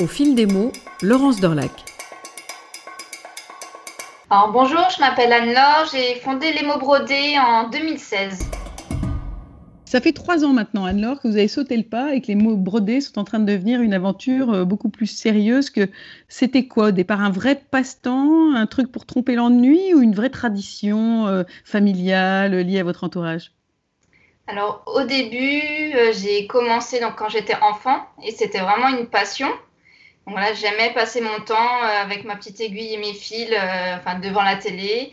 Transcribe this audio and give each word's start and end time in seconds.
Au 0.00 0.06
fil 0.06 0.36
des 0.36 0.46
mots, 0.46 0.70
Laurence 1.02 1.40
Dorlac. 1.40 1.72
Alors, 4.30 4.52
bonjour, 4.52 4.86
je 4.94 5.00
m'appelle 5.00 5.32
Anne-Laure, 5.32 5.88
j'ai 5.90 6.14
fondé 6.20 6.52
Les 6.52 6.64
mots 6.64 6.78
brodés 6.78 7.36
en 7.36 7.68
2016. 7.68 8.48
Ça 9.86 10.00
fait 10.00 10.12
trois 10.12 10.44
ans 10.44 10.52
maintenant, 10.52 10.84
Anne-Laure, 10.84 11.20
que 11.20 11.26
vous 11.26 11.36
avez 11.36 11.48
sauté 11.48 11.76
le 11.76 11.82
pas 11.82 12.14
et 12.14 12.20
que 12.20 12.28
les 12.28 12.36
mots 12.36 12.54
brodés 12.54 13.00
sont 13.00 13.18
en 13.18 13.24
train 13.24 13.40
de 13.40 13.52
devenir 13.52 13.80
une 13.80 13.92
aventure 13.92 14.52
euh, 14.52 14.64
beaucoup 14.64 14.88
plus 14.88 15.08
sérieuse 15.08 15.68
que 15.68 15.88
c'était 16.28 16.68
quoi 16.68 16.88
Au 16.88 16.92
départ, 16.92 17.20
un 17.20 17.30
vrai 17.30 17.60
passe-temps, 17.68 18.54
un 18.54 18.66
truc 18.66 18.92
pour 18.92 19.04
tromper 19.04 19.34
l'ennui 19.34 19.94
ou 19.94 20.00
une 20.00 20.14
vraie 20.14 20.30
tradition 20.30 21.26
euh, 21.26 21.42
familiale 21.64 22.54
liée 22.54 22.78
à 22.78 22.84
votre 22.84 23.02
entourage? 23.02 23.50
Alors, 24.46 24.84
au 24.86 25.02
début, 25.02 25.92
euh, 25.96 26.12
j'ai 26.12 26.46
commencé 26.46 27.00
donc, 27.00 27.16
quand 27.16 27.30
j'étais 27.30 27.56
enfant 27.60 28.06
et 28.22 28.30
c'était 28.30 28.60
vraiment 28.60 28.96
une 28.96 29.08
passion. 29.08 29.48
Donc 30.28 30.36
voilà, 30.36 30.52
j'aimais 30.52 30.92
passer 30.92 31.22
mon 31.22 31.40
temps 31.40 31.80
avec 32.02 32.24
ma 32.24 32.36
petite 32.36 32.60
aiguille 32.60 32.92
et 32.92 32.98
mes 32.98 33.14
fils 33.14 33.48
enfin, 33.96 34.18
devant 34.18 34.42
la 34.42 34.56
télé. 34.56 35.10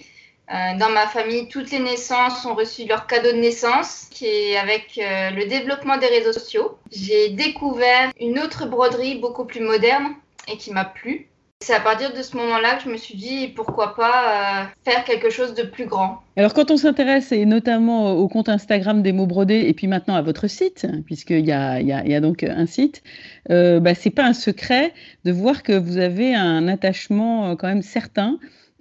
Euh, 0.51 0.77
dans 0.77 0.89
ma 0.89 1.07
famille, 1.07 1.47
toutes 1.47 1.71
les 1.71 1.79
naissances 1.79 2.45
ont 2.45 2.53
reçu 2.53 2.85
leur 2.85 3.07
cadeau 3.07 3.31
de 3.31 3.37
naissance, 3.37 4.09
est 4.21 4.57
avec 4.57 4.97
euh, 4.97 5.31
le 5.31 5.45
développement 5.45 5.97
des 5.97 6.07
réseaux 6.07 6.33
sociaux. 6.33 6.77
J'ai 6.91 7.29
découvert 7.29 8.11
une 8.19 8.39
autre 8.39 8.65
broderie 8.65 9.15
beaucoup 9.15 9.45
plus 9.45 9.61
moderne 9.61 10.15
et 10.49 10.57
qui 10.57 10.71
m'a 10.71 10.83
plu. 10.83 11.29
C'est 11.61 11.73
à 11.73 11.79
partir 11.79 12.13
de 12.13 12.21
ce 12.21 12.35
moment-là 12.35 12.75
que 12.75 12.83
je 12.83 12.89
me 12.89 12.97
suis 12.97 13.15
dit 13.15 13.47
pourquoi 13.47 13.95
pas 13.95 14.63
euh, 14.63 14.65
faire 14.83 15.05
quelque 15.05 15.29
chose 15.29 15.53
de 15.53 15.63
plus 15.63 15.85
grand. 15.85 16.21
Alors 16.35 16.53
quand 16.53 16.69
on 16.69 16.77
s'intéresse 16.77 17.31
et 17.31 17.45
notamment 17.45 18.11
au 18.11 18.27
compte 18.27 18.49
Instagram 18.49 19.01
des 19.01 19.13
mots 19.13 19.25
brodés 19.25 19.65
et 19.67 19.73
puis 19.73 19.87
maintenant 19.87 20.15
à 20.15 20.21
votre 20.21 20.47
site, 20.47 20.85
puisqu'il 21.05 21.45
y 21.45 21.53
a, 21.53 21.79
y, 21.79 22.21
donc 22.21 22.43
un 22.43 22.65
site, 22.65 23.03
euh, 23.51 23.79
bah, 23.79 23.95
c'est 23.95 24.09
pas 24.09 24.25
un 24.25 24.33
secret 24.33 24.93
de 25.23 25.31
voir 25.31 25.63
que 25.63 25.71
vous 25.71 25.97
avez 25.97 26.35
un 26.35 26.67
attachement 26.67 27.55
quand 27.55 27.67
même 27.67 27.81
certain 27.83 28.37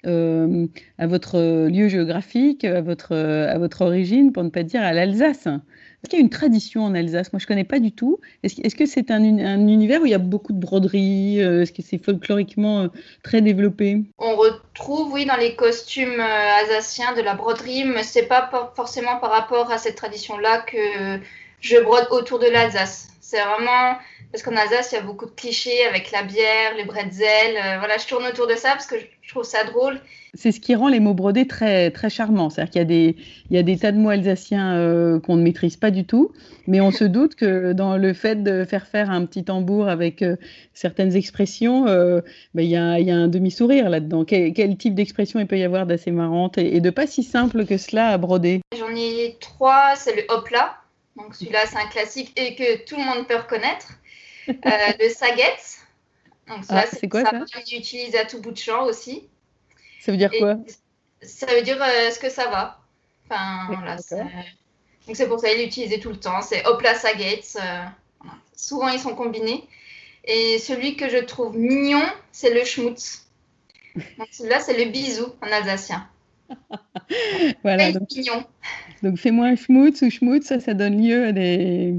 euh, 0.07 0.67
à 0.99 1.07
votre 1.07 1.69
lieu 1.69 1.89
géographique, 1.89 2.65
à 2.65 2.81
votre, 2.81 3.15
à 3.15 3.59
votre 3.59 3.83
origine, 3.83 4.33
pour 4.33 4.45
ne 4.45 4.51
pas 4.51 4.63
dire 4.63 4.83
à 4.83 4.93
l'Alsace. 4.93 5.47
Est-ce 5.47 6.11
qu'il 6.11 6.19
y 6.19 6.23
a 6.23 6.25
une 6.25 6.31
tradition 6.31 6.85
en 6.85 6.95
Alsace? 6.95 7.33
Moi, 7.33 7.41
je 7.41 7.45
ne 7.45 7.49
connais 7.49 7.65
pas 7.65 7.79
du 7.79 7.91
tout. 7.91 8.21
Est-ce 8.43 8.75
que 8.75 8.85
c'est 8.85 9.11
un, 9.11 9.23
un, 9.23 9.69
univers 9.69 10.03
où 10.03 10.07
il 10.07 10.11
y 10.11 10.15
a 10.15 10.19
beaucoup 10.19 10.53
de 10.53 10.61
broderies 10.61 11.43
euh, 11.43 11.63
Est-ce 11.63 11.73
que 11.73 11.81
c'est 11.81 11.97
folkloriquement 11.97 12.83
euh, 12.83 12.89
très 13.23 13.41
développé? 13.41 14.03
On 14.19 14.37
retrouve, 14.37 15.13
oui, 15.13 15.25
dans 15.25 15.37
les 15.37 15.57
costumes 15.57 16.21
alsaciens 16.21 17.15
de 17.15 17.23
la 17.23 17.35
broderie, 17.35 17.85
mais 17.85 18.03
ce 18.03 18.19
n'est 18.19 18.27
pas 18.27 18.73
forcément 18.77 19.17
par 19.17 19.31
rapport 19.31 19.71
à 19.71 19.79
cette 19.79 19.97
tradition-là 19.97 20.61
que 20.67 21.21
je 21.61 21.77
brode 21.83 22.07
autour 22.11 22.39
de 22.39 22.47
l'Alsace. 22.47 23.09
C'est 23.21 23.41
vraiment 23.41 23.97
parce 24.35 24.43
qu'en 24.43 24.57
Alsace, 24.57 24.91
il 24.91 24.97
y 24.97 24.99
a 24.99 25.03
beaucoup 25.03 25.27
de 25.27 25.31
clichés 25.31 25.87
avec 25.89 26.11
la 26.11 26.25
bière, 26.25 26.75
les 26.77 26.83
bretzels. 26.85 27.57
Euh, 27.57 27.79
voilà, 27.79 27.99
je 27.99 28.07
tourne 28.09 28.27
autour 28.27 28.49
de 28.49 28.57
ça 28.57 28.71
parce 28.71 28.89
que 28.89 28.97
je 29.23 29.29
trouve 29.29 29.45
ça 29.45 29.63
drôle. 29.63 30.01
C'est 30.35 30.51
ce 30.51 30.59
qui 30.59 30.75
rend 30.75 30.89
les 30.89 30.99
mots 30.99 31.15
brodés 31.15 31.47
très, 31.47 31.93
très 31.93 32.11
charmants. 32.11 32.51
C'est-à-dire 32.51 32.73
qu'il 32.73 32.81
y 32.81 32.83
a 32.83 32.85
des, 32.85 33.17
il 33.51 33.55
y 33.55 33.61
a 33.61 33.63
des 33.63 33.79
tas 33.79 33.93
de 33.93 33.97
mots 33.97 34.09
alsaciens 34.09 34.75
euh, 34.75 35.21
qu'on 35.21 35.37
ne 35.37 35.43
maîtrise 35.45 35.77
pas 35.77 35.93
du 35.93 36.05
tout, 36.05 36.33
mais 36.67 36.81
on 36.81 36.91
se 36.91 37.05
doute 37.05 37.37
que 37.37 37.75
dans 37.75 37.97
le 37.97 38.13
fait 38.13 38.43
de 38.43 38.65
faire 38.65 38.89
faire 38.89 39.09
un 39.09 39.25
petit 39.25 39.45
tambour 39.45 39.87
avec 39.87 40.21
euh, 40.23 40.35
certaines 40.73 41.15
expressions, 41.15 41.85
ben, 41.85 42.23
il, 42.57 42.65
y 42.65 42.77
a, 42.77 42.99
il 42.99 43.07
y, 43.07 43.13
a, 43.13 43.17
un 43.17 43.29
demi-sourire 43.29 43.89
là-dedans. 43.89 44.25
Quel, 44.25 44.53
quel 44.53 44.77
type 44.77 44.97
d'expression 44.97 45.39
il 45.39 45.47
peut 45.47 45.59
y 45.59 45.63
avoir 45.63 45.87
d'assez 45.87 46.11
marrante 46.11 46.59
et, 46.59 46.75
et, 46.75 46.81
de 46.81 46.91
pas 46.91 47.07
si 47.07 47.23
simple 47.23 47.67
que 47.67 47.79
cela 47.79 48.09
à 48.09 48.19
broder 48.19 48.63
J'en 48.77 48.97
ai 48.97 49.37
trois. 49.41 49.95
C'est 49.95 50.17
le 50.17 50.25
hopla. 50.29 50.75
Donc 51.17 51.37
celui-là, 51.37 51.61
c'est 51.67 51.77
un 51.77 51.87
classique 51.87 52.33
et 52.37 52.57
que 52.57 52.85
tout 52.85 52.97
le 52.97 53.05
monde 53.05 53.29
peut 53.29 53.37
reconnaître. 53.37 53.87
Euh, 54.49 54.93
le 55.01 55.09
saget. 55.09 55.57
Donc 56.49 56.65
ça, 56.65 56.83
ah, 56.85 56.87
c'est 56.87 57.09
quoi 57.09 57.23
ça, 57.25 57.45
J'utilise 57.67 58.15
à 58.17 58.25
tout 58.25 58.41
bout 58.41 58.51
de 58.53 58.59
champ 58.59 58.85
aussi. 58.85 59.29
Ça 60.01 60.13
veut 60.13 60.19
dire 60.19 60.31
quoi 60.39 60.57
Ça 61.23 61.47
veut 61.47 61.63
dire 61.63 61.83
euh, 61.83 62.11
ce 62.11 62.19
que 62.19 62.29
ça 62.29 62.49
va. 62.51 62.81
Enfin, 63.29 63.67
voilà. 63.69 63.97
Donc 65.07 65.17
c'est 65.17 65.29
pour 65.29 65.41
ça 65.41 65.49
qu'il 65.51 65.61
est 65.61 65.67
utilisé 65.67 66.01
tout 66.01 66.11
le 66.11 66.21
temps. 66.21 66.43
C'est 66.43 66.67
Hopla 66.67 66.95
Saget. 66.95 67.43
Euh, 67.57 67.85
souvent, 68.55 68.89
ils 68.89 69.01
sont 69.01 69.15
combinés. 69.15 69.65
Et 70.25 70.59
celui 70.59 70.97
que 70.97 71.09
je 71.09 71.19
trouve 71.19 71.57
mignon, 71.57 72.03
c'est 72.33 72.53
le 72.53 72.65
schmutz. 72.65 73.27
Donc 74.19 74.29
celui-là, 74.31 74.61
c'est 74.61 74.83
le 74.83 74.91
bisou 74.91 75.27
en 75.43 75.47
alsacien. 75.47 76.09
voilà. 77.63 77.93
Donc, 77.93 78.11
mignon. 78.11 78.45
donc 79.03 79.19
fais-moi 79.19 79.47
un 79.47 79.57
schmutz 79.57 80.03
ou 80.03 80.11
schmutz, 80.11 80.47
ça, 80.47 80.61
ça 80.61 80.75
donne 80.75 81.03
lieu 81.03 81.27
à 81.27 81.33
des, 81.33 81.95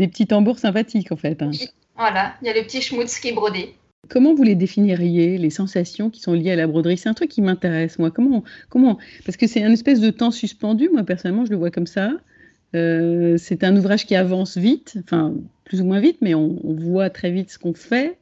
des 0.00 0.08
petits 0.08 0.26
tambours 0.26 0.58
sympathiques 0.58 1.12
en 1.12 1.16
fait. 1.16 1.42
Hein. 1.42 1.50
Voilà, 1.96 2.34
il 2.42 2.48
y 2.48 2.50
a 2.50 2.54
le 2.54 2.62
petit 2.62 2.82
schmutz 2.82 3.20
qui 3.20 3.28
est 3.28 3.32
brodé. 3.32 3.74
Comment 4.08 4.34
vous 4.34 4.42
les 4.42 4.54
définiriez, 4.54 5.38
les 5.38 5.50
sensations 5.50 6.10
qui 6.10 6.20
sont 6.20 6.32
liées 6.32 6.50
à 6.50 6.56
la 6.56 6.66
broderie? 6.66 6.96
C'est 6.96 7.08
un 7.08 7.14
truc 7.14 7.30
qui 7.30 7.42
m'intéresse, 7.42 7.98
moi. 7.98 8.10
Comment, 8.10 8.42
comment? 8.70 8.98
Parce 9.24 9.36
que 9.36 9.46
c'est 9.46 9.62
un 9.62 9.70
espèce 9.70 10.00
de 10.00 10.10
temps 10.10 10.30
suspendu, 10.30 10.88
moi 10.92 11.04
personnellement, 11.04 11.44
je 11.44 11.50
le 11.50 11.56
vois 11.56 11.70
comme 11.70 11.86
ça. 11.86 12.12
Euh, 12.74 13.36
c'est 13.36 13.62
un 13.62 13.76
ouvrage 13.76 14.06
qui 14.06 14.16
avance 14.16 14.56
vite, 14.56 14.96
enfin 15.04 15.34
plus 15.64 15.80
ou 15.80 15.84
moins 15.84 16.00
vite, 16.00 16.18
mais 16.22 16.34
on, 16.34 16.58
on 16.64 16.74
voit 16.74 17.10
très 17.10 17.30
vite 17.30 17.50
ce 17.50 17.58
qu'on 17.58 17.74
fait. 17.74 18.16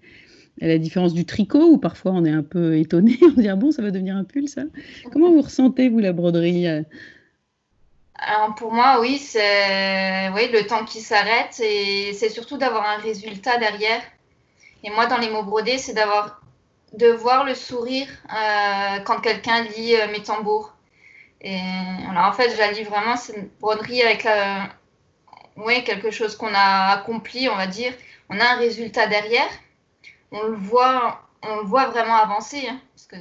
À 0.61 0.67
la 0.67 0.79
différence 0.79 1.15
du 1.15 1.25
tricot, 1.25 1.71
où 1.71 1.79
parfois 1.79 2.13
on 2.13 2.25
est 2.25 2.33
un 2.33 2.43
peu 2.43 2.77
étonné, 2.77 3.17
on 3.23 3.31
se 3.31 3.41
dit 3.41 3.49
ah 3.49 3.55
bon, 3.55 3.71
ça 3.71 3.81
va 3.81 3.93
devenir 3.93 4.17
un 4.17 4.25
pull, 4.25 4.49
ça? 4.49 4.65
Comment 5.13 5.31
vous 5.31 5.43
ressentez, 5.43 5.89
vous, 5.89 6.01
la 6.01 6.13
broderie 6.13 6.67
alors 8.19 8.55
pour 8.55 8.73
moi, 8.73 8.99
oui, 9.01 9.19
c'est 9.19 10.29
oui, 10.31 10.49
le 10.49 10.67
temps 10.67 10.85
qui 10.85 11.01
s'arrête 11.01 11.61
et 11.61 12.13
c'est 12.15 12.31
surtout 12.31 12.59
d'avoir 12.59 12.85
un 12.85 12.99
résultat 12.99 13.59
derrière. 13.59 14.03
Et 14.85 14.91
moi, 14.91 15.07
dans 15.07 15.19
les 15.19 15.31
mots 15.31 15.43
brodés, 15.43 15.79
c'est 15.79 15.95
d'avoir 15.95 16.41
de 16.95 17.09
voir 17.09 17.45
le 17.45 17.55
sourire 17.55 18.09
euh, 18.33 19.01
quand 19.01 19.21
quelqu'un 19.21 19.63
lit 19.63 19.95
euh, 19.95 20.09
mes 20.11 20.23
tambours. 20.23 20.75
Et 21.41 21.61
alors, 22.11 22.25
en 22.27 22.33
fait, 22.33 22.49
lis 22.73 22.85
vraiment, 22.85 23.17
c'est 23.17 23.37
une 23.37 23.49
broderie 23.61 24.03
avec 24.03 24.27
oui, 25.59 25.83
quelque 25.85 26.11
chose 26.11 26.37
qu'on 26.37 26.55
a 26.55 26.93
accompli, 26.93 27.49
on 27.49 27.57
va 27.57 27.67
dire. 27.67 27.93
On 28.31 28.39
a 28.39 28.45
un 28.45 28.57
résultat 28.57 29.07
derrière. 29.07 29.49
On 30.31 30.43
le 30.43 30.57
voit, 30.57 31.23
on 31.43 31.57
le 31.57 31.63
voit 31.63 31.87
vraiment 31.87 32.17
avancer, 32.17 32.69
hein, 32.69 32.81
parce 32.95 33.07
que 33.07 33.17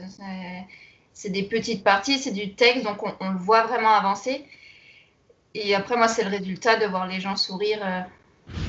c'est 1.13 1.29
des 1.29 1.43
petites 1.43 1.83
parties, 1.83 2.19
c'est 2.19 2.31
du 2.31 2.53
texte, 2.53 2.83
donc 2.83 3.01
on, 3.01 3.15
on, 3.21 3.31
le 3.31 3.37
voit 3.37 3.63
vraiment 3.63 3.93
avancer. 3.93 4.45
Et 5.59 5.73
après, 5.73 5.97
moi, 5.97 6.07
c'est 6.07 6.23
le 6.23 6.29
résultat 6.29 6.75
de 6.75 6.85
voir 6.85 7.07
les 7.07 7.19
gens 7.19 7.35
sourire 7.35 7.79
euh, 7.83 8.01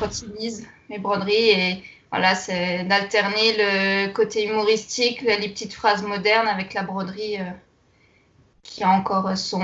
quand 0.00 0.22
ils 0.22 0.32
lisent 0.40 0.66
mes 0.88 0.98
broderies. 0.98 1.50
Et 1.50 1.82
voilà, 2.10 2.34
c'est 2.34 2.84
d'alterner 2.84 3.56
le 3.58 4.12
côté 4.12 4.46
humoristique, 4.48 5.20
les 5.20 5.48
petites 5.50 5.74
phrases 5.74 6.02
modernes 6.02 6.48
avec 6.48 6.72
la 6.72 6.82
broderie 6.82 7.36
euh, 7.36 7.50
qui 8.62 8.82
a 8.82 8.88
encore 8.88 9.36
son, 9.36 9.60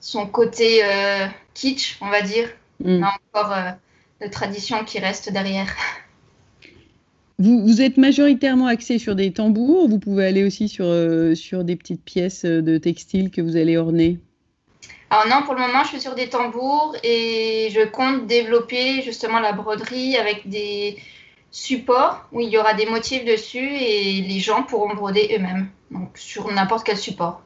son 0.00 0.26
côté 0.26 0.80
euh, 0.82 1.28
kitsch, 1.54 1.98
on 2.00 2.08
va 2.08 2.22
dire. 2.22 2.48
Mm. 2.82 3.04
encore 3.04 3.54
de 4.22 4.26
tradition 4.28 4.84
qui 4.84 5.00
reste 5.00 5.30
derrière. 5.30 5.68
Vous, 7.38 7.62
vous, 7.62 7.82
êtes 7.82 7.98
majoritairement 7.98 8.68
axé 8.68 8.98
sur 8.98 9.14
des 9.14 9.34
tambours, 9.34 9.86
vous 9.86 9.98
pouvez 9.98 10.24
aller 10.24 10.44
aussi 10.44 10.66
sur, 10.66 10.86
sur 11.36 11.62
des 11.62 11.76
petites 11.76 12.02
pièces 12.02 12.46
de 12.46 12.78
textile 12.78 13.30
que 13.30 13.42
vous 13.42 13.56
allez 13.56 13.76
orner? 13.76 14.18
Alors 15.10 15.26
non, 15.26 15.44
pour 15.44 15.54
le 15.54 15.60
moment, 15.60 15.82
je 15.82 15.88
suis 15.88 16.00
sur 16.00 16.14
des 16.14 16.28
tambours 16.28 16.94
et 17.02 17.68
je 17.72 17.84
compte 17.84 18.28
développer 18.28 19.02
justement 19.02 19.40
la 19.40 19.52
broderie 19.52 20.16
avec 20.16 20.48
des 20.48 20.98
supports 21.50 22.28
où 22.30 22.40
il 22.40 22.48
y 22.48 22.56
aura 22.56 22.74
des 22.74 22.86
motifs 22.86 23.24
dessus 23.24 23.58
et 23.58 24.22
les 24.22 24.38
gens 24.38 24.62
pourront 24.62 24.94
broder 24.94 25.34
eux-mêmes, 25.36 25.68
donc 25.90 26.16
sur 26.16 26.52
n'importe 26.52 26.86
quel 26.86 26.96
support. 26.96 27.42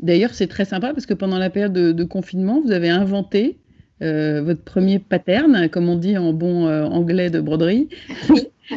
D'ailleurs, 0.00 0.34
c'est 0.34 0.48
très 0.48 0.64
sympa 0.64 0.92
parce 0.92 1.06
que 1.06 1.14
pendant 1.14 1.38
la 1.38 1.48
période 1.48 1.72
de, 1.72 2.04
confinement, 2.04 2.60
vous 2.60 2.72
avez 2.72 2.90
inventé 2.90 3.56
euh, 4.02 4.42
votre 4.42 4.62
premier 4.62 4.98
pattern, 4.98 5.68
comme 5.68 5.88
on 5.88 5.96
dit 5.96 6.18
en 6.18 6.32
bon 6.32 6.66
euh, 6.66 6.84
anglais 6.84 7.30
de 7.30 7.40
broderie, 7.40 7.88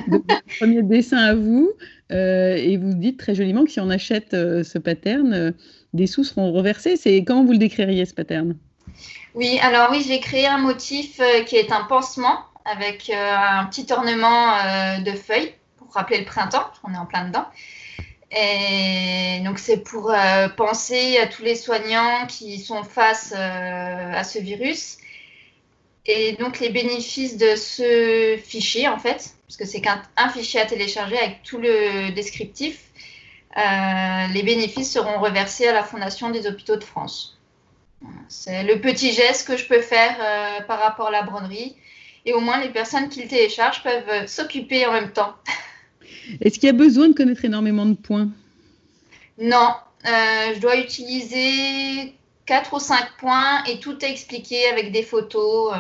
votre 0.08 0.44
premier 0.60 0.84
dessin 0.84 1.18
à 1.18 1.34
vous, 1.34 1.72
euh, 2.12 2.56
et 2.56 2.78
vous 2.78 2.94
dites 2.94 3.18
très 3.18 3.36
joliment 3.36 3.64
que 3.66 3.72
si 3.72 3.80
on 3.80 3.90
achète 3.90 4.32
ce 4.32 4.78
pattern, 4.78 5.54
des 5.94 6.08
sous 6.08 6.24
seront 6.24 6.52
reversés. 6.52 6.96
C'est 6.96 7.24
comment 7.24 7.44
vous 7.44 7.54
le 7.54 7.58
décririez 7.58 8.06
ce 8.06 8.14
pattern? 8.14 8.56
Oui, 9.36 9.60
alors 9.62 9.90
oui, 9.92 10.04
j'ai 10.06 10.20
créé 10.20 10.48
un 10.48 10.58
motif 10.58 11.20
euh, 11.20 11.44
qui 11.44 11.56
est 11.56 11.72
un 11.72 11.84
pansement 11.84 12.40
avec 12.66 13.10
euh, 13.10 13.36
un 13.36 13.66
petit 13.66 13.86
ornement 13.92 14.56
euh, 14.56 15.00
de 15.00 15.12
feuilles 15.12 15.54
pour 15.78 15.94
rappeler 15.94 16.20
le 16.20 16.26
printemps. 16.26 16.68
On 16.84 16.94
est 16.94 16.98
en 16.98 17.06
plein 17.06 17.26
dedans. 17.28 17.46
Et 18.32 19.40
donc 19.44 19.58
c'est 19.58 19.78
pour 19.78 20.14
penser 20.56 21.18
à 21.18 21.26
tous 21.26 21.42
les 21.42 21.56
soignants 21.56 22.28
qui 22.28 22.60
sont 22.60 22.84
face 22.84 23.34
à 23.34 24.24
ce 24.24 24.38
virus. 24.38 25.00
Et 26.06 26.34
donc 26.34 26.60
les 26.60 26.70
bénéfices 26.70 27.38
de 27.38 27.56
ce 27.56 28.38
fichier, 28.38 28.88
en 28.88 29.00
fait, 29.00 29.34
parce 29.50 29.58
que 29.58 29.66
c'est 29.66 29.82
qu'un 29.82 30.30
fichier 30.32 30.60
à 30.60 30.68
télécharger 30.68 31.18
avec 31.18 31.42
tout 31.42 31.58
le 31.58 32.12
descriptif, 32.12 32.84
euh, 33.58 34.28
les 34.32 34.44
bénéfices 34.44 34.92
seront 34.92 35.20
reversés 35.20 35.68
à 35.68 35.74
la 35.74 35.82
Fondation 35.82 36.30
des 36.30 36.46
hôpitaux 36.46 36.76
de 36.76 36.84
France. 36.84 37.40
C'est 38.28 38.62
le 38.62 38.80
petit 38.80 39.12
geste 39.12 39.48
que 39.48 39.58
je 39.58 39.66
peux 39.66 39.82
faire 39.82 40.16
euh, 40.22 40.62
par 40.66 40.80
rapport 40.80 41.08
à 41.08 41.12
la 41.12 41.24
broderie. 41.24 41.76
Et 42.28 42.34
au 42.34 42.42
moins, 42.42 42.62
les 42.62 42.70
personnes 42.70 43.10
qui 43.10 43.24
le 43.24 43.28
téléchargent 43.28 43.82
peuvent 43.82 44.28
s'occuper 44.28 44.86
en 44.86 44.94
même 44.94 45.14
temps. 45.14 45.34
Est-ce 46.42 46.60
qu'il 46.60 46.68
y 46.68 46.70
a 46.70 46.74
besoin 46.74 47.08
de 47.08 47.14
connaître 47.14 47.44
énormément 47.44 47.88
de 47.88 47.96
points? 47.96 48.30
Non, 49.40 49.74
je 50.06 50.60
dois 50.60 50.78
utiliser 50.78 52.14
4 52.46 52.74
ou 52.76 52.80
5 52.80 53.18
points 53.18 53.64
et 53.64 53.80
tout 53.80 53.98
est 54.06 54.12
expliqué 54.12 54.68
avec 54.68 54.92
des 54.92 55.02
photos. 55.02 55.74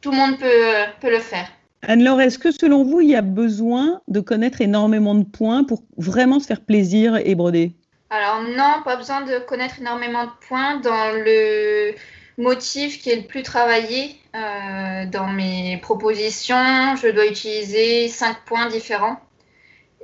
tout 0.00 0.10
le 0.10 0.16
monde 0.16 0.38
peut, 0.38 0.74
peut 1.00 1.10
le 1.10 1.20
faire. 1.20 1.48
Anne-Laure, 1.82 2.20
est-ce 2.20 2.38
que 2.38 2.50
selon 2.50 2.84
vous, 2.84 3.00
il 3.00 3.10
y 3.10 3.16
a 3.16 3.22
besoin 3.22 4.00
de 4.08 4.20
connaître 4.20 4.60
énormément 4.60 5.14
de 5.14 5.24
points 5.24 5.64
pour 5.64 5.82
vraiment 5.96 6.40
se 6.40 6.46
faire 6.46 6.60
plaisir 6.60 7.16
et 7.16 7.34
broder? 7.34 7.74
Alors 8.10 8.42
non, 8.42 8.82
pas 8.84 8.96
besoin 8.96 9.22
de 9.22 9.38
connaître 9.40 9.80
énormément 9.80 10.24
de 10.24 10.30
points 10.48 10.76
dans 10.76 11.12
le 11.12 11.94
motif 12.38 13.00
qui 13.00 13.10
est 13.10 13.16
le 13.16 13.26
plus 13.26 13.42
travaillé 13.42 14.16
euh, 14.34 15.06
dans 15.06 15.26
mes 15.26 15.78
propositions. 15.82 16.96
Je 16.96 17.08
dois 17.08 17.26
utiliser 17.26 18.08
cinq 18.08 18.38
points 18.44 18.68
différents 18.68 19.20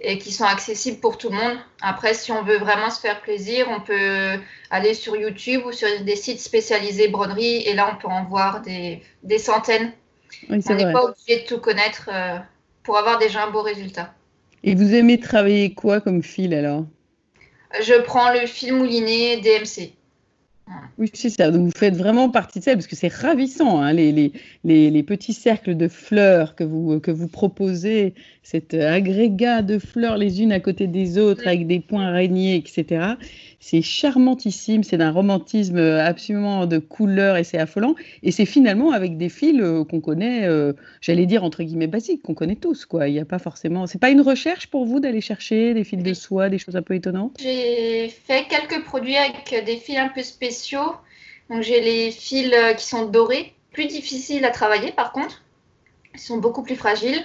et 0.00 0.18
qui 0.18 0.32
sont 0.32 0.44
accessibles 0.44 0.98
pour 0.98 1.16
tout 1.16 1.30
le 1.30 1.36
monde. 1.36 1.58
Après, 1.80 2.12
si 2.14 2.32
on 2.32 2.42
veut 2.42 2.58
vraiment 2.58 2.90
se 2.90 3.00
faire 3.00 3.20
plaisir, 3.20 3.68
on 3.70 3.80
peut 3.80 4.40
aller 4.70 4.94
sur 4.94 5.14
YouTube 5.14 5.62
ou 5.64 5.72
sur 5.72 5.88
des 6.02 6.16
sites 6.16 6.40
spécialisés 6.40 7.08
broderie 7.08 7.62
et 7.66 7.74
là, 7.74 7.88
on 7.92 7.96
peut 7.96 8.08
en 8.08 8.24
voir 8.24 8.62
des, 8.62 9.02
des 9.22 9.38
centaines 9.38 9.92
on 10.48 10.56
n'est 10.56 10.92
pas 10.92 11.04
obligé 11.04 11.42
de 11.42 11.46
tout 11.46 11.58
connaître 11.58 12.08
euh, 12.12 12.38
pour 12.82 12.98
avoir 12.98 13.18
déjà 13.18 13.44
un 13.44 13.50
beau 13.50 13.62
résultat. 13.62 14.14
Et 14.64 14.74
vous 14.74 14.94
aimez 14.94 15.18
travailler 15.18 15.74
quoi 15.74 16.00
comme 16.00 16.22
fil 16.22 16.54
alors? 16.54 16.84
Je 17.80 18.00
prends 18.02 18.32
le 18.32 18.46
fil 18.46 18.74
mouliné 18.74 19.40
DMC. 19.40 19.92
Oui, 20.98 21.10
c'est 21.12 21.30
ça. 21.30 21.50
Donc, 21.50 21.66
vous 21.66 21.78
faites 21.78 21.96
vraiment 21.96 22.30
partie 22.30 22.58
de 22.60 22.64
ça 22.64 22.74
parce 22.74 22.86
que 22.86 22.96
c'est 22.96 23.12
ravissant, 23.12 23.80
hein, 23.80 23.92
les, 23.92 24.12
les, 24.12 24.90
les, 24.90 25.02
petits 25.02 25.32
cercles 25.32 25.76
de 25.76 25.88
fleurs 25.88 26.54
que 26.54 26.64
vous, 26.64 27.00
que 27.00 27.10
vous 27.10 27.28
proposez, 27.28 28.14
cet 28.42 28.74
agrégat 28.74 29.62
de 29.62 29.78
fleurs 29.78 30.16
les 30.16 30.42
unes 30.42 30.52
à 30.52 30.60
côté 30.60 30.86
des 30.86 31.18
autres 31.18 31.46
avec 31.46 31.66
des 31.66 31.80
points 31.80 32.06
araignées, 32.06 32.56
etc. 32.56 33.14
C'est 33.64 33.80
charmantissime, 33.80 34.82
c'est 34.82 34.96
d'un 34.96 35.12
romantisme 35.12 35.78
absolument 35.78 36.66
de 36.66 36.78
couleur 36.78 37.36
et 37.36 37.44
c'est 37.44 37.58
affolant. 37.58 37.94
Et 38.24 38.32
c'est 38.32 38.44
finalement 38.44 38.90
avec 38.90 39.16
des 39.16 39.28
fils 39.28 39.60
euh, 39.60 39.84
qu'on 39.84 40.00
connaît, 40.00 40.46
euh, 40.48 40.72
j'allais 41.00 41.26
dire 41.26 41.44
entre 41.44 41.62
guillemets 41.62 41.86
basiques, 41.86 42.22
qu'on 42.22 42.34
connaît 42.34 42.56
tous. 42.56 42.86
Quoi. 42.86 43.06
Il 43.06 43.12
n'y 43.12 43.20
a 43.20 43.24
pas 43.24 43.38
forcément. 43.38 43.86
C'est 43.86 44.00
pas 44.00 44.10
une 44.10 44.20
recherche 44.20 44.66
pour 44.66 44.84
vous 44.84 44.98
d'aller 44.98 45.20
chercher 45.20 45.74
des 45.74 45.84
fils 45.84 46.02
de 46.02 46.12
soie, 46.12 46.48
des 46.48 46.58
choses 46.58 46.74
un 46.74 46.82
peu 46.82 46.96
étonnantes? 46.96 47.36
J'ai 47.40 48.08
fait 48.08 48.48
quelques 48.48 48.84
produits 48.84 49.16
avec 49.16 49.64
des 49.64 49.76
fils 49.76 49.96
un 49.96 50.08
peu 50.08 50.24
spéciaux. 50.24 50.96
Donc 51.48 51.62
j'ai 51.62 51.80
les 51.80 52.10
fils 52.10 52.52
euh, 52.52 52.74
qui 52.74 52.84
sont 52.84 53.06
dorés, 53.06 53.52
plus 53.72 53.86
difficiles 53.86 54.44
à 54.44 54.50
travailler 54.50 54.90
par 54.90 55.12
contre. 55.12 55.40
Ils 56.14 56.20
sont 56.20 56.38
beaucoup 56.38 56.64
plus 56.64 56.76
fragiles. 56.76 57.22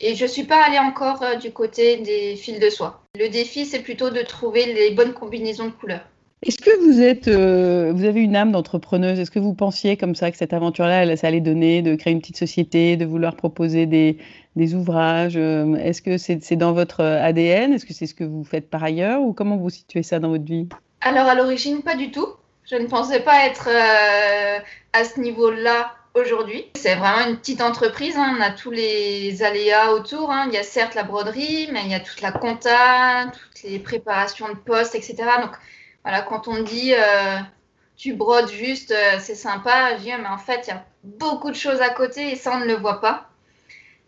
Et 0.00 0.14
je 0.14 0.24
ne 0.24 0.28
suis 0.28 0.44
pas 0.44 0.64
allée 0.64 0.78
encore 0.78 1.22
euh, 1.22 1.36
du 1.36 1.50
côté 1.50 1.98
des 1.98 2.34
fils 2.36 2.58
de 2.58 2.70
soie. 2.70 3.02
Le 3.18 3.28
défi, 3.28 3.66
c'est 3.66 3.80
plutôt 3.80 4.08
de 4.08 4.22
trouver 4.22 4.72
les 4.72 4.92
bonnes 4.92 5.12
combinaisons 5.12 5.66
de 5.66 5.72
couleurs. 5.72 6.06
Est-ce 6.42 6.56
que 6.56 6.74
vous 6.82 7.02
êtes, 7.02 7.28
euh, 7.28 7.92
vous 7.94 8.06
avez 8.06 8.22
une 8.22 8.34
âme 8.34 8.50
d'entrepreneuse? 8.50 9.20
Est-ce 9.20 9.30
que 9.30 9.38
vous 9.38 9.52
pensiez 9.52 9.98
comme 9.98 10.14
ça 10.14 10.30
que 10.30 10.38
cette 10.38 10.54
aventure-là, 10.54 11.14
ça 11.16 11.26
allait 11.26 11.42
donner 11.42 11.82
de 11.82 11.96
créer 11.96 12.14
une 12.14 12.20
petite 12.20 12.38
société, 12.38 12.96
de 12.96 13.04
vouloir 13.04 13.36
proposer 13.36 13.84
des, 13.84 14.16
des 14.56 14.74
ouvrages? 14.74 15.36
Euh, 15.36 15.74
Est-ce 15.74 16.00
que 16.00 16.16
c'est 16.16 16.56
dans 16.56 16.72
votre 16.72 17.04
ADN 17.04 17.74
Est-ce 17.74 17.84
que 17.84 17.92
c'est 17.92 18.06
ce 18.06 18.14
que 18.14 18.24
vous 18.24 18.42
faites 18.42 18.70
par 18.70 18.82
ailleurs? 18.82 19.20
Ou 19.20 19.34
comment 19.34 19.58
vous 19.58 19.68
situez 19.68 20.02
ça 20.02 20.18
dans 20.18 20.30
votre 20.30 20.46
vie? 20.46 20.66
Alors 21.02 21.26
à 21.26 21.34
l'origine, 21.34 21.82
pas 21.82 21.96
du 21.96 22.10
tout. 22.10 22.28
Je 22.64 22.76
ne 22.76 22.86
pensais 22.86 23.20
pas 23.20 23.46
être 23.46 23.68
à 24.92 25.04
ce 25.04 25.20
niveau-là 25.20 25.90
aujourd'hui. 26.14 26.66
C'est 26.76 26.96
vraiment 26.96 27.28
une 27.28 27.36
petite 27.36 27.60
entreprise. 27.60 28.16
Hein. 28.16 28.36
On 28.38 28.40
a 28.40 28.50
tous 28.50 28.70
les 28.70 29.42
aléas 29.42 29.92
autour. 29.92 30.30
Hein. 30.30 30.46
Il 30.48 30.54
y 30.54 30.58
a 30.58 30.62
certes 30.62 30.94
la 30.94 31.02
broderie, 31.02 31.68
mais 31.72 31.82
il 31.84 31.90
y 31.90 31.94
a 31.94 32.00
toute 32.00 32.20
la 32.20 32.32
compta, 32.32 33.26
toutes 33.32 33.62
les 33.62 33.78
préparations 33.78 34.48
de 34.48 34.56
poste, 34.56 34.94
etc. 34.94 35.16
Donc 35.40 35.52
voilà, 36.02 36.22
quand 36.22 36.48
on 36.48 36.62
dit 36.62 36.94
euh, 36.94 37.38
tu 37.96 38.14
brodes 38.14 38.50
juste, 38.50 38.92
euh, 38.92 39.18
c'est 39.20 39.34
sympa, 39.34 39.96
je 39.98 40.02
dis, 40.02 40.12
mais 40.12 40.28
en 40.28 40.38
fait, 40.38 40.62
il 40.66 40.70
y 40.70 40.72
a 40.72 40.84
beaucoup 41.04 41.50
de 41.50 41.56
choses 41.56 41.82
à 41.82 41.90
côté 41.90 42.32
et 42.32 42.36
ça, 42.36 42.52
on 42.54 42.60
ne 42.60 42.64
le 42.64 42.74
voit 42.74 43.00
pas. 43.00 43.26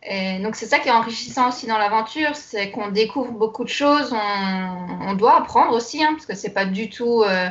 Et 0.04 0.40
donc 0.40 0.56
c'est 0.56 0.66
ça 0.66 0.80
qui 0.80 0.88
est 0.88 0.92
enrichissant 0.92 1.50
aussi 1.50 1.66
dans 1.66 1.78
l'aventure, 1.78 2.34
c'est 2.34 2.70
qu'on 2.72 2.88
découvre 2.88 3.30
beaucoup 3.32 3.62
de 3.62 3.68
choses. 3.68 4.12
On, 4.12 5.14
doit 5.14 5.36
apprendre 5.36 5.76
aussi, 5.76 6.02
hein, 6.02 6.14
parce 6.14 6.26
que 6.26 6.34
c'est 6.34 6.50
pas 6.50 6.64
du 6.64 6.88
tout 6.88 7.22
euh, 7.22 7.48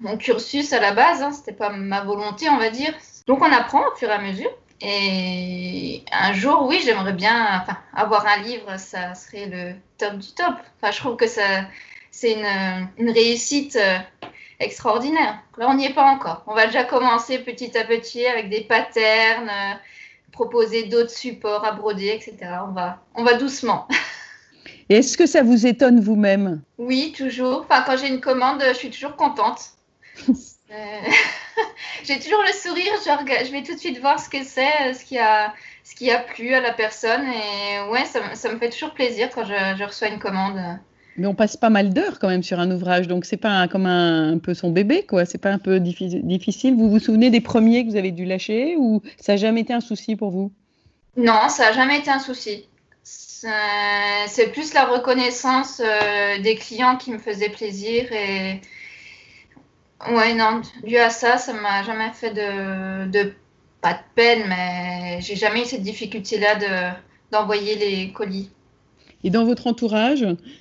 mon 0.00 0.16
cursus 0.18 0.72
à 0.72 0.80
la 0.80 0.92
base. 0.92 1.22
Hein, 1.22 1.32
C'était 1.32 1.52
pas 1.52 1.70
ma 1.70 2.02
volonté, 2.02 2.48
on 2.50 2.58
va 2.58 2.68
dire. 2.70 2.92
Donc 3.26 3.42
on 3.42 3.52
apprend 3.52 3.82
au 3.92 3.96
fur 3.96 4.08
et 4.08 4.12
à 4.12 4.18
mesure. 4.20 4.50
Et 4.82 6.02
un 6.10 6.32
jour, 6.32 6.66
oui, 6.66 6.80
j'aimerais 6.82 7.12
bien 7.12 7.60
enfin, 7.60 7.76
avoir 7.94 8.26
un 8.26 8.38
livre, 8.38 8.78
ça 8.78 9.14
serait 9.14 9.46
le 9.46 9.74
top 9.98 10.18
du 10.18 10.32
top. 10.32 10.54
Enfin, 10.80 10.90
je 10.90 10.98
trouve 10.98 11.16
que 11.16 11.26
ça, 11.26 11.42
c'est 12.10 12.32
une, 12.32 12.88
une, 12.96 13.10
réussite 13.10 13.76
euh, 13.76 13.98
extraordinaire. 14.58 15.38
Là, 15.58 15.68
on 15.68 15.74
n'y 15.74 15.84
est 15.84 15.92
pas 15.92 16.04
encore. 16.04 16.44
On 16.46 16.54
va 16.54 16.66
déjà 16.66 16.84
commencer 16.84 17.38
petit 17.40 17.76
à 17.76 17.84
petit 17.84 18.24
avec 18.24 18.48
des 18.48 18.62
patterns, 18.62 19.50
euh, 19.50 19.74
proposer 20.32 20.84
d'autres 20.84 21.10
supports 21.10 21.64
à 21.66 21.72
broder, 21.72 22.08
etc. 22.08 22.36
On 22.66 22.72
va, 22.72 23.02
on 23.14 23.22
va 23.22 23.34
doucement. 23.34 23.86
est-ce 24.88 25.18
que 25.18 25.26
ça 25.26 25.42
vous 25.42 25.66
étonne 25.66 26.00
vous-même? 26.00 26.62
Oui, 26.78 27.12
toujours. 27.14 27.66
Enfin, 27.68 27.82
quand 27.82 27.98
j'ai 27.98 28.08
une 28.08 28.22
commande, 28.22 28.62
je 28.66 28.72
suis 28.72 28.90
toujours 28.90 29.16
contente. 29.16 29.60
Euh, 30.28 30.72
j'ai 32.04 32.18
toujours 32.18 32.42
le 32.42 32.52
sourire, 32.52 32.92
je, 33.04 33.46
je, 33.46 33.52
vais 33.52 33.62
tout 33.62 33.74
de 33.74 33.78
suite 33.78 34.00
voir 34.00 34.18
ce 34.20 34.28
que 34.28 34.42
c'est, 34.44 34.94
ce 34.94 35.04
qui 35.04 35.18
a, 35.18 35.54
ce 35.84 35.94
qui 35.94 36.10
a 36.10 36.18
plu 36.18 36.54
à 36.54 36.60
la 36.60 36.72
personne. 36.72 37.24
Et 37.24 37.90
ouais, 37.90 38.04
ça, 38.04 38.34
ça 38.34 38.52
me 38.52 38.58
fait 38.58 38.70
toujours 38.70 38.92
plaisir 38.92 39.28
quand 39.34 39.44
je, 39.44 39.78
je, 39.78 39.84
reçois 39.84 40.08
une 40.08 40.18
commande. 40.18 40.60
Mais 41.16 41.26
on 41.26 41.34
passe 41.34 41.56
pas 41.56 41.70
mal 41.70 41.92
d'heures 41.92 42.18
quand 42.18 42.28
même 42.28 42.42
sur 42.42 42.60
un 42.60 42.70
ouvrage, 42.70 43.08
donc 43.08 43.24
c'est 43.24 43.36
pas 43.36 43.68
comme 43.68 43.86
un, 43.86 44.32
un, 44.32 44.38
peu 44.38 44.54
son 44.54 44.70
bébé, 44.70 45.04
quoi. 45.06 45.24
C'est 45.24 45.38
pas 45.38 45.50
un 45.50 45.58
peu 45.58 45.80
difficile. 45.80 46.74
Vous 46.76 46.88
vous 46.88 47.00
souvenez 47.00 47.30
des 47.30 47.40
premiers 47.40 47.84
que 47.84 47.90
vous 47.90 47.96
avez 47.96 48.12
dû 48.12 48.24
lâcher 48.24 48.76
ou 48.78 49.02
ça 49.18 49.32
n'a 49.32 49.36
jamais 49.36 49.60
été 49.62 49.72
un 49.72 49.80
souci 49.80 50.16
pour 50.16 50.30
vous? 50.30 50.52
Non, 51.16 51.48
ça 51.48 51.66
n'a 51.66 51.72
jamais 51.72 51.98
été 51.98 52.10
un 52.10 52.20
souci. 52.20 52.66
C'est 53.02 54.52
plus 54.52 54.74
la 54.74 54.84
reconnaissance 54.84 55.80
euh, 55.84 56.38
des 56.40 56.56
clients 56.56 56.96
qui 56.96 57.10
me 57.10 57.18
faisait 57.18 57.48
plaisir 57.48 58.12
et 58.12 58.60
Ouais, 60.08 60.34
non, 60.34 60.62
dû 60.82 60.96
à 60.96 61.10
ça, 61.10 61.36
ça 61.36 61.52
m'a 61.52 61.82
jamais 61.82 62.10
fait 62.12 62.30
de, 62.30 63.10
de, 63.10 63.32
pas 63.82 63.92
de 63.92 63.98
peine, 64.14 64.44
mais 64.48 65.20
j'ai 65.20 65.36
jamais 65.36 65.62
eu 65.62 65.64
cette 65.66 65.82
difficulté-là 65.82 66.54
de, 66.56 66.96
d'envoyer 67.30 67.76
les 67.76 68.12
colis. 68.12 68.50
Et 69.22 69.28
dans 69.28 69.44
votre 69.44 69.66
entourage, 69.66 70.20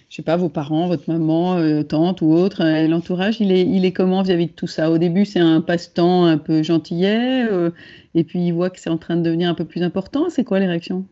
je 0.10 0.16
sais 0.16 0.22
pas, 0.22 0.36
vos 0.36 0.50
parents, 0.50 0.88
votre 0.88 1.10
maman, 1.10 1.56
euh, 1.56 1.84
tante 1.84 2.22
ou 2.22 2.34
autre, 2.34 2.62
euh, 2.62 2.88
l'entourage, 2.88 3.40
il 3.40 3.54
est, 3.54 3.66
il 3.66 3.86
est 3.86 3.94
comment 3.94 4.22
vis-à-vis 4.22 4.48
de 4.48 4.52
tout 4.52 4.68
ça? 4.68 4.92
Au 4.92 4.98
début, 4.98 5.24
c'est 5.24 5.40
un 5.40 5.62
passe-temps 5.62 6.26
un 6.26 6.38
peu 6.38 6.62
gentillet, 6.62 7.48
euh, 7.50 7.72
et 8.16 8.26
puis 8.26 8.48
il 8.48 8.52
voit 8.52 8.70
que 8.70 8.80
c'est 8.80 8.90
en 8.90 8.98
train 8.98 9.16
de 9.16 9.22
devenir 9.22 9.50
un 9.50 9.54
peu 9.54 9.64
plus 9.64 9.84
important. 9.84 10.30
C'est 10.30 10.44
quoi 10.44 10.60
les 10.60 10.68
réactions? 10.68 11.06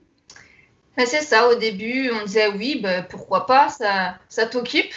Ben, 0.98 1.06
C'est 1.06 1.22
ça, 1.22 1.48
au 1.48 1.56
début, 1.56 2.12
on 2.12 2.26
disait 2.26 2.50
oui, 2.50 2.82
ben, 2.84 3.06
pourquoi 3.10 3.46
pas, 3.46 3.70
ça, 3.70 4.18
ça 4.28 4.46
t'occupe. 4.46 4.94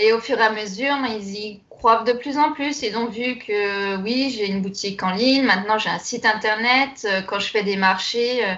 Et 0.00 0.12
au 0.12 0.20
fur 0.20 0.38
et 0.38 0.42
à 0.42 0.52
mesure, 0.52 0.94
ils 1.10 1.34
y 1.34 1.60
croient 1.68 2.04
de 2.04 2.12
plus 2.12 2.38
en 2.38 2.52
plus. 2.52 2.82
Ils 2.82 2.96
ont 2.96 3.08
vu 3.08 3.36
que 3.36 4.00
oui, 4.00 4.32
j'ai 4.34 4.48
une 4.48 4.62
boutique 4.62 5.02
en 5.02 5.10
ligne, 5.10 5.42
maintenant 5.42 5.76
j'ai 5.76 5.90
un 5.90 5.98
site 5.98 6.24
internet. 6.24 7.04
Euh, 7.04 7.20
quand 7.22 7.40
je 7.40 7.50
fais 7.50 7.64
des 7.64 7.76
marchés, 7.76 8.44
euh, 8.44 8.54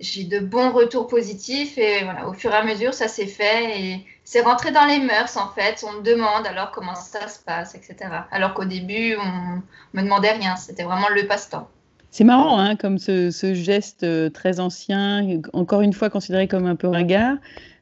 j'ai 0.00 0.22
de 0.22 0.38
bons 0.38 0.70
retours 0.70 1.08
positifs. 1.08 1.76
Et 1.78 2.04
voilà, 2.04 2.28
au 2.28 2.32
fur 2.32 2.52
et 2.52 2.56
à 2.56 2.62
mesure, 2.62 2.94
ça 2.94 3.08
s'est 3.08 3.26
fait. 3.26 3.80
Et 3.80 4.06
c'est 4.22 4.42
rentré 4.42 4.70
dans 4.70 4.84
les 4.84 5.00
mœurs, 5.00 5.36
en 5.36 5.48
fait. 5.48 5.84
On 5.84 5.94
me 5.94 6.02
demande 6.02 6.46
alors 6.46 6.70
comment 6.70 6.94
ça 6.94 7.26
se 7.26 7.40
passe, 7.40 7.74
etc. 7.74 7.96
Alors 8.30 8.54
qu'au 8.54 8.64
début, 8.64 9.16
on 9.16 9.62
me 9.94 10.02
demandait 10.02 10.32
rien. 10.32 10.54
C'était 10.54 10.84
vraiment 10.84 11.08
le 11.12 11.26
passe-temps. 11.26 11.68
C'est 12.12 12.24
marrant, 12.24 12.56
hein, 12.56 12.76
comme 12.76 12.98
ce, 12.98 13.30
geste 13.52 14.04
euh, 14.04 14.30
très 14.30 14.60
ancien, 14.60 15.40
encore 15.52 15.82
une 15.82 15.92
fois 15.92 16.08
considéré 16.08 16.46
comme 16.46 16.66
un 16.66 16.76
peu 16.76 16.86
ringard. 16.86 17.36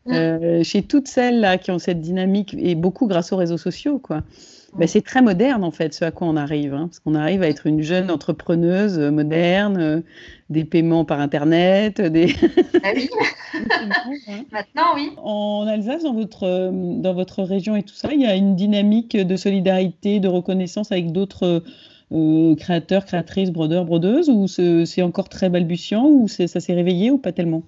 Euh, 0.08 0.62
chez 0.62 0.82
toutes 0.82 1.08
celles 1.08 1.40
là 1.40 1.58
qui 1.58 1.70
ont 1.70 1.78
cette 1.78 2.00
dynamique 2.00 2.54
et 2.58 2.74
beaucoup 2.74 3.06
grâce 3.06 3.32
aux 3.32 3.36
réseaux 3.36 3.58
sociaux, 3.58 3.98
quoi. 3.98 4.18
Mm. 4.18 4.78
Ben, 4.78 4.88
c'est 4.88 5.02
très 5.02 5.22
moderne 5.22 5.64
en 5.64 5.70
fait 5.70 5.94
ce 5.94 6.04
à 6.04 6.10
quoi 6.10 6.28
on 6.28 6.36
arrive, 6.36 6.74
hein, 6.74 6.86
parce 6.88 7.00
qu'on 7.00 7.14
arrive 7.14 7.42
à 7.42 7.48
être 7.48 7.66
une 7.66 7.82
jeune 7.82 8.10
entrepreneuse 8.10 8.98
euh, 8.98 9.10
moderne, 9.10 9.78
euh, 9.78 10.00
des 10.50 10.64
paiements 10.64 11.04
par 11.04 11.20
internet, 11.20 12.00
des. 12.00 12.34
ah 12.84 12.90
oui. 12.94 13.08
Maintenant 14.52 14.94
oui. 14.94 15.10
En 15.16 15.66
Alsace, 15.66 16.04
dans 16.04 16.14
votre 16.14 16.70
dans 17.00 17.14
votre 17.14 17.42
région 17.42 17.74
et 17.74 17.82
tout 17.82 17.94
ça, 17.94 18.12
il 18.12 18.20
y 18.20 18.26
a 18.26 18.36
une 18.36 18.54
dynamique 18.54 19.16
de 19.16 19.36
solidarité, 19.36 20.20
de 20.20 20.28
reconnaissance 20.28 20.92
avec 20.92 21.12
d'autres. 21.12 21.62
créateurs, 22.58 23.04
créatrices, 23.04 23.50
brodeurs, 23.50 23.84
brodeuses, 23.84 24.28
ou 24.28 24.46
c'est 24.46 25.02
encore 25.02 25.28
très 25.28 25.48
balbutiant, 25.50 26.06
ou 26.06 26.28
ça 26.28 26.46
s'est 26.46 26.74
réveillé 26.74 27.10
ou 27.10 27.18
pas 27.18 27.32
tellement? 27.32 27.64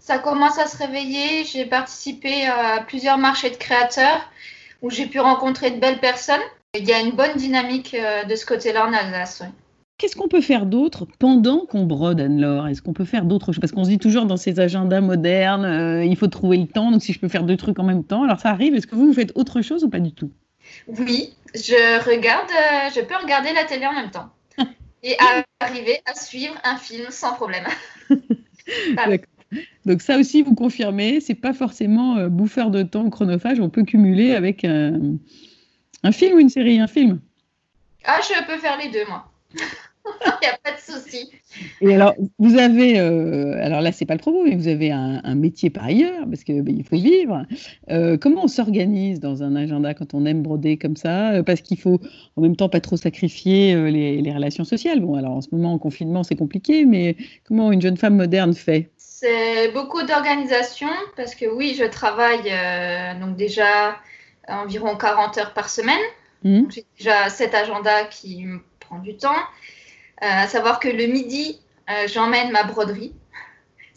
Ça 0.00 0.18
commence 0.18 0.58
à 0.58 0.66
se 0.66 0.76
réveiller. 0.76 1.44
J'ai 1.44 1.64
participé 1.64 2.46
à 2.46 2.82
plusieurs 2.82 3.18
marchés 3.18 3.50
de 3.50 3.56
créateurs 3.56 4.30
où 4.82 4.90
j'ai 4.90 5.06
pu 5.06 5.20
rencontrer 5.20 5.70
de 5.70 5.80
belles 5.80 6.00
personnes. 6.00 6.40
Il 6.74 6.84
y 6.84 6.92
a 6.92 7.00
une 7.00 7.12
bonne 7.12 7.36
dynamique 7.36 7.94
euh, 7.94 8.24
de 8.24 8.36
ce 8.36 8.46
côté-là 8.46 8.86
en 8.86 8.92
Alsace. 8.92 9.42
Qu'est-ce 9.96 10.14
qu'on 10.14 10.28
peut 10.28 10.40
faire 10.40 10.66
d'autre 10.66 11.06
pendant 11.18 11.66
qu'on 11.66 11.84
brode, 11.84 12.20
Anne-Laure? 12.20 12.68
Est-ce 12.68 12.82
qu'on 12.82 12.92
peut 12.92 13.04
faire 13.04 13.24
d'autres 13.24 13.52
choses 13.52 13.60
Parce 13.60 13.72
qu'on 13.72 13.82
se 13.82 13.88
dit 13.88 13.98
toujours 13.98 14.26
dans 14.26 14.36
ces 14.36 14.60
agendas 14.60 15.00
modernes, 15.00 15.64
euh, 15.64 16.04
il 16.04 16.16
faut 16.16 16.28
trouver 16.28 16.58
le 16.58 16.68
temps, 16.68 16.92
donc 16.92 17.02
si 17.02 17.12
je 17.12 17.18
peux 17.18 17.26
faire 17.26 17.42
deux 17.42 17.56
trucs 17.56 17.80
en 17.80 17.84
même 17.84 18.04
temps, 18.04 18.22
alors 18.22 18.38
ça 18.38 18.50
arrive. 18.50 18.76
Est-ce 18.76 18.86
que 18.86 18.94
vous, 18.94 19.08
vous 19.08 19.14
faites 19.14 19.32
autre 19.34 19.60
chose 19.60 19.82
ou 19.82 19.90
pas 19.90 19.98
du 19.98 20.12
tout? 20.12 20.30
Oui, 20.86 21.34
je 21.54 22.04
regarde, 22.08 22.48
euh, 22.50 22.90
je 22.94 23.00
peux 23.00 23.16
regarder 23.16 23.52
la 23.52 23.64
télé 23.64 23.86
en 23.86 23.92
même 23.92 24.10
temps 24.10 24.28
et 25.02 25.16
arriver 25.58 26.00
à 26.06 26.14
suivre 26.14 26.54
un 26.62 26.76
film 26.76 27.06
sans 27.10 27.34
problème. 27.34 27.64
Donc 29.86 30.02
ça 30.02 30.18
aussi, 30.18 30.42
vous 30.42 30.54
confirmez, 30.54 31.20
c'est 31.20 31.34
pas 31.34 31.54
forcément 31.54 32.16
euh, 32.18 32.28
bouffeur 32.28 32.70
de 32.70 32.82
temps 32.82 33.08
chronophage, 33.10 33.60
on 33.60 33.70
peut 33.70 33.84
cumuler 33.84 34.34
avec 34.34 34.64
un 34.64 36.12
film 36.12 36.36
ou 36.36 36.38
une 36.40 36.50
série, 36.50 36.80
un 36.80 36.86
film. 36.86 37.20
Ah, 38.04 38.20
je 38.22 38.46
peux 38.46 38.58
faire 38.58 38.78
les 38.78 38.90
deux, 38.90 39.06
moi. 39.08 39.30
Il 40.22 40.46
n'y 40.46 40.48
a 40.48 40.56
pas 40.64 40.72
de 40.72 40.80
souci. 40.80 41.30
Et 41.82 41.94
alors, 41.94 42.14
vous 42.38 42.56
avez, 42.56 42.98
euh, 42.98 43.62
alors 43.62 43.82
là, 43.82 43.92
c'est 43.92 44.06
pas 44.06 44.14
le 44.14 44.20
propos, 44.20 44.42
mais 44.42 44.56
vous 44.56 44.68
avez 44.68 44.90
un, 44.90 45.34
métier 45.34 45.68
par 45.68 45.84
ailleurs, 45.84 46.26
parce 46.26 46.44
qu'il 46.44 46.62
ben, 46.62 46.74
il 46.74 46.84
faut 46.84 46.96
vivre. 46.96 47.44
Euh, 47.90 48.16
comment 48.16 48.44
on 48.44 48.48
s'organise 48.48 49.20
dans 49.20 49.42
un 49.42 49.54
agenda 49.54 49.92
quand 49.92 50.14
on 50.14 50.24
aime 50.24 50.42
broder 50.42 50.78
comme 50.78 50.96
ça 50.96 51.42
Parce 51.44 51.60
qu'il 51.60 51.78
faut 51.78 52.00
en 52.36 52.42
même 52.42 52.56
temps 52.56 52.70
pas 52.70 52.80
trop 52.80 52.96
sacrifier 52.96 53.74
les, 53.90 54.22
les, 54.22 54.32
relations 54.32 54.64
sociales? 54.64 55.00
Bon, 55.00 55.14
alors 55.14 55.32
en 55.32 55.40
ce 55.42 55.48
moment, 55.52 55.74
en 55.74 55.78
confinement, 55.78 56.22
c'est 56.22 56.36
compliqué, 56.36 56.86
mais 56.86 57.16
comment 57.44 57.70
une 57.70 57.82
jeune 57.82 57.98
femme 57.98 58.16
moderne 58.16 58.54
fait? 58.54 58.90
C'est 59.20 59.72
beaucoup 59.72 60.02
d'organisation, 60.02 60.90
parce 61.16 61.34
que 61.34 61.46
oui, 61.46 61.74
je 61.76 61.84
travaille 61.84 62.52
donc 63.20 63.36
déjà 63.36 63.98
environ 64.46 64.96
40 64.96 65.38
heures 65.38 65.54
par 65.54 65.68
semaine. 65.68 66.00
Mmh. 66.44 66.70
J'ai 66.70 66.86
déjà 66.96 67.28
cet 67.28 67.54
agenda 67.54 68.04
qui 68.04 68.44
me 68.44 68.60
prend 68.78 68.98
du 68.98 69.16
temps. 69.16 69.34
Euh, 70.22 70.26
à 70.26 70.48
savoir 70.48 70.80
que 70.80 70.88
le 70.88 71.06
midi, 71.06 71.60
euh, 71.90 72.08
j'emmène 72.08 72.50
ma 72.50 72.64
broderie. 72.64 73.12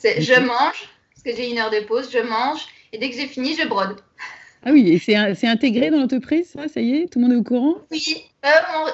Je 0.04 0.40
mange, 0.40 0.90
parce 1.14 1.24
que 1.24 1.36
j'ai 1.36 1.52
une 1.52 1.60
heure 1.60 1.70
de 1.70 1.80
pause, 1.82 2.10
je 2.12 2.20
mange, 2.20 2.66
et 2.92 2.98
dès 2.98 3.10
que 3.10 3.16
j'ai 3.16 3.28
fini, 3.28 3.56
je 3.56 3.68
brode. 3.68 3.98
Ah 4.64 4.72
oui, 4.72 4.92
et 4.92 5.00
c'est 5.00 5.48
intégré 5.48 5.90
dans 5.90 6.00
l'entreprise, 6.00 6.52
ça, 6.52 6.68
ça 6.68 6.82
y 6.82 6.96
est 6.96 7.12
Tout 7.12 7.20
le 7.20 7.26
monde 7.26 7.34
est 7.34 7.40
au 7.40 7.44
courant? 7.44 7.76
Oui. 7.92 8.24
Euh, 8.46 8.50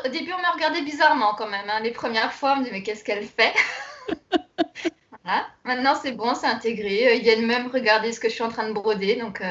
au 0.05 0.09
début, 0.09 0.31
on 0.37 0.41
m'a 0.41 0.51
regardé 0.51 0.81
bizarrement 0.81 1.33
quand 1.37 1.49
même. 1.49 1.69
Hein. 1.69 1.81
Les 1.81 1.91
premières 1.91 2.33
fois, 2.33 2.53
on 2.53 2.59
me 2.59 2.63
dit 2.65 2.71
mais 2.71 2.83
qu'est-ce 2.83 3.03
qu'elle 3.03 3.25
fait? 3.25 3.53
voilà. 5.27 5.47
Maintenant, 5.65 5.99
c'est 6.01 6.13
bon, 6.13 6.33
c'est 6.33 6.47
intégré. 6.47 7.17
Ils 7.17 7.21
viennent 7.21 7.45
même 7.45 7.67
regarder 7.67 8.13
ce 8.13 8.19
que 8.19 8.29
je 8.29 8.33
suis 8.33 8.43
en 8.43 8.49
train 8.49 8.69
de 8.69 8.73
broder, 8.73 9.17
donc 9.17 9.41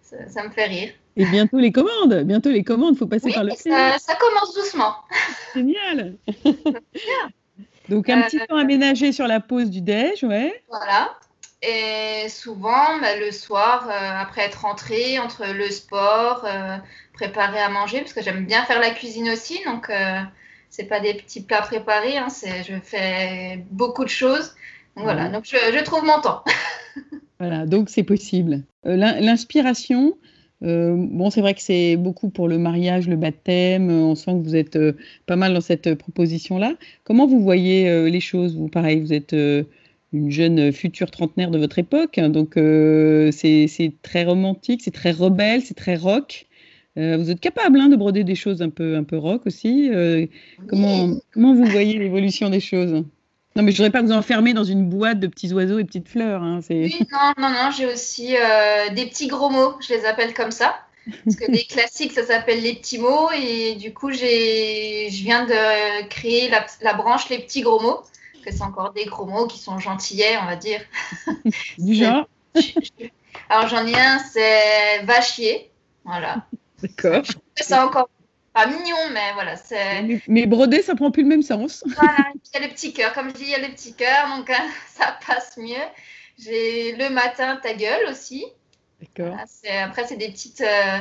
ça, 0.00 0.44
me 0.44 0.50
fait 0.50 0.66
rire. 0.66 0.92
Et 1.16 1.26
bientôt 1.26 1.58
les 1.58 1.72
commandes, 1.72 2.22
bientôt 2.24 2.50
les 2.50 2.64
commandes, 2.64 2.96
faut 2.96 3.06
passer 3.06 3.32
par 3.32 3.44
le 3.44 3.50
ça, 3.50 3.98
ça 3.98 4.14
commence 4.14 4.54
doucement. 4.54 4.94
Génial. 5.54 6.16
Donc 7.88 8.08
un 8.08 8.22
petit 8.22 8.38
temps 8.38 8.56
euh, 8.56 8.60
aménagé 8.60 9.12
sur 9.12 9.26
la 9.26 9.40
pause 9.40 9.70
du 9.70 9.80
déj, 9.80 10.22
ouais. 10.24 10.62
Voilà. 10.68 11.16
Et 11.62 12.28
souvent, 12.28 12.98
bah, 13.00 13.16
le 13.16 13.30
soir, 13.30 13.88
euh, 13.88 14.20
après 14.20 14.42
être 14.42 14.62
rentré, 14.62 15.18
entre 15.18 15.46
le 15.52 15.70
sport, 15.70 16.44
euh, 16.44 16.76
préparer 17.12 17.60
à 17.60 17.68
manger, 17.68 18.00
parce 18.00 18.12
que 18.12 18.22
j'aime 18.22 18.46
bien 18.46 18.64
faire 18.64 18.80
la 18.80 18.90
cuisine 18.90 19.28
aussi, 19.30 19.62
donc 19.64 19.90
c'est 20.70 20.84
pas 20.84 21.00
des 21.00 21.14
petits 21.14 21.42
plats 21.42 21.62
préparés, 21.62 22.16
hein, 22.16 22.28
je 22.30 22.74
fais 22.82 23.62
beaucoup 23.70 24.04
de 24.04 24.08
choses. 24.08 24.54
Voilà, 24.96 25.28
donc 25.28 25.44
je, 25.44 25.56
je 25.56 25.82
trouve 25.84 26.04
mon 26.04 26.20
temps. 26.20 26.42
voilà, 27.38 27.66
donc 27.66 27.88
c'est 27.88 28.02
possible. 28.02 28.62
L'inspiration, 28.84 30.16
euh, 30.62 30.94
bon, 30.96 31.30
c'est 31.30 31.40
vrai 31.40 31.54
que 31.54 31.62
c'est 31.62 31.96
beaucoup 31.96 32.30
pour 32.30 32.48
le 32.48 32.58
mariage, 32.58 33.08
le 33.08 33.16
baptême. 33.16 33.90
On 33.90 34.14
sent 34.14 34.32
que 34.32 34.44
vous 34.44 34.56
êtes 34.56 34.76
euh, 34.76 34.92
pas 35.26 35.36
mal 35.36 35.54
dans 35.54 35.60
cette 35.60 35.94
proposition-là. 35.94 36.74
Comment 37.04 37.26
vous 37.26 37.40
voyez 37.40 38.10
les 38.10 38.20
choses 38.20 38.56
Vous, 38.56 38.68
pareil, 38.68 39.00
vous 39.00 39.12
êtes 39.12 39.34
une 40.12 40.30
jeune 40.30 40.72
future 40.72 41.10
trentenaire 41.10 41.50
de 41.50 41.58
votre 41.58 41.78
époque, 41.78 42.18
hein, 42.18 42.28
donc 42.28 42.52
c'est 42.54 43.92
très 44.02 44.24
romantique, 44.24 44.82
c'est 44.84 44.90
très 44.90 45.10
rebelle, 45.10 45.62
c'est 45.62 45.74
très 45.74 45.96
rock. 45.96 46.46
vous 46.96 47.30
êtes 47.30 47.40
capable 47.40 47.80
hein, 47.80 47.88
de 47.88 47.96
broder 47.96 48.22
des 48.22 48.34
choses 48.34 48.60
un 48.60 48.68
peu, 48.68 48.96
un 48.96 49.04
peu 49.04 49.16
rock 49.16 49.46
aussi. 49.46 49.90
comment, 50.68 51.16
comment 51.32 51.54
vous 51.54 51.64
voyez 51.64 51.98
l'évolution 51.98 52.50
des 52.50 52.60
choses? 52.60 53.04
Non, 53.54 53.62
mais 53.62 53.72
je 53.72 53.76
voudrais 53.76 53.90
pas 53.90 54.02
vous 54.02 54.12
enfermer 54.12 54.54
dans 54.54 54.64
une 54.64 54.88
boîte 54.88 55.20
de 55.20 55.26
petits 55.26 55.52
oiseaux 55.52 55.78
et 55.78 55.84
petites 55.84 56.08
fleurs. 56.08 56.42
Hein, 56.42 56.60
oui, 56.70 57.06
non, 57.12 57.32
non, 57.38 57.50
non, 57.50 57.70
j'ai 57.70 57.86
aussi 57.86 58.34
euh, 58.36 58.88
des 58.94 59.06
petits 59.06 59.26
gros 59.26 59.50
mots, 59.50 59.74
je 59.80 59.92
les 59.92 60.06
appelle 60.06 60.32
comme 60.32 60.50
ça. 60.50 60.76
Parce 61.24 61.36
que 61.36 61.50
les 61.50 61.64
classiques, 61.68 62.12
ça 62.12 62.24
s'appelle 62.24 62.62
les 62.62 62.74
petits 62.74 62.98
mots. 62.98 63.30
Et 63.32 63.74
du 63.74 63.92
coup, 63.92 64.10
je 64.10 65.08
viens 65.22 65.44
de 65.44 66.08
créer 66.08 66.50
la, 66.80 66.94
branche 66.94 67.28
les 67.28 67.40
petits 67.40 67.60
gros 67.60 67.80
mots. 67.80 68.00
Que 68.44 68.50
c'est 68.50 68.62
encore 68.62 68.92
des 68.92 69.04
gros 69.04 69.26
mots 69.26 69.46
qui 69.46 69.58
sont 69.58 69.78
gentillets, 69.78 70.36
on 70.42 70.46
va 70.46 70.56
dire. 70.56 70.80
Du 71.78 71.94
genre 71.94 72.26
Alors, 73.48 73.68
j'en 73.68 73.86
ai 73.86 73.94
un, 73.94 74.18
c'est 74.18 75.04
vachier. 75.04 75.70
Voilà. 76.04 76.46
D'accord. 76.80 77.22
C'est 77.56 77.78
encore 77.78 78.08
pas 78.52 78.66
mignon, 78.66 78.96
mais 79.12 79.32
voilà. 79.34 79.56
c'est... 79.56 80.02
Mais, 80.28 80.46
broder, 80.46 80.82
ça 80.82 80.94
prend 80.94 81.10
plus 81.10 81.22
le 81.22 81.28
même 81.28 81.42
sens. 81.42 81.84
Voilà, 81.96 82.32
il 82.34 82.60
y 82.60 82.62
a 82.62 82.66
le 82.66 82.72
petit 82.72 82.92
cœur. 82.92 83.12
Comme 83.14 83.30
je 83.30 83.34
dis, 83.34 83.44
il 83.44 83.50
y 83.50 83.54
a 83.54 83.66
le 83.66 83.72
petit 83.72 83.94
cœur, 83.94 84.28
donc 84.36 84.50
hein, 84.50 84.68
ça 84.88 85.18
passe 85.26 85.56
mieux. 85.56 85.86
J'ai 86.38 86.94
le 86.96 87.10
matin 87.10 87.58
ta 87.62 87.74
gueule 87.74 88.10
aussi. 88.10 88.44
D'accord. 89.00 89.36
après, 89.82 90.06
c'est 90.06 90.16
des 90.16 90.30
petites. 90.30 90.60
Euh, 90.60 90.98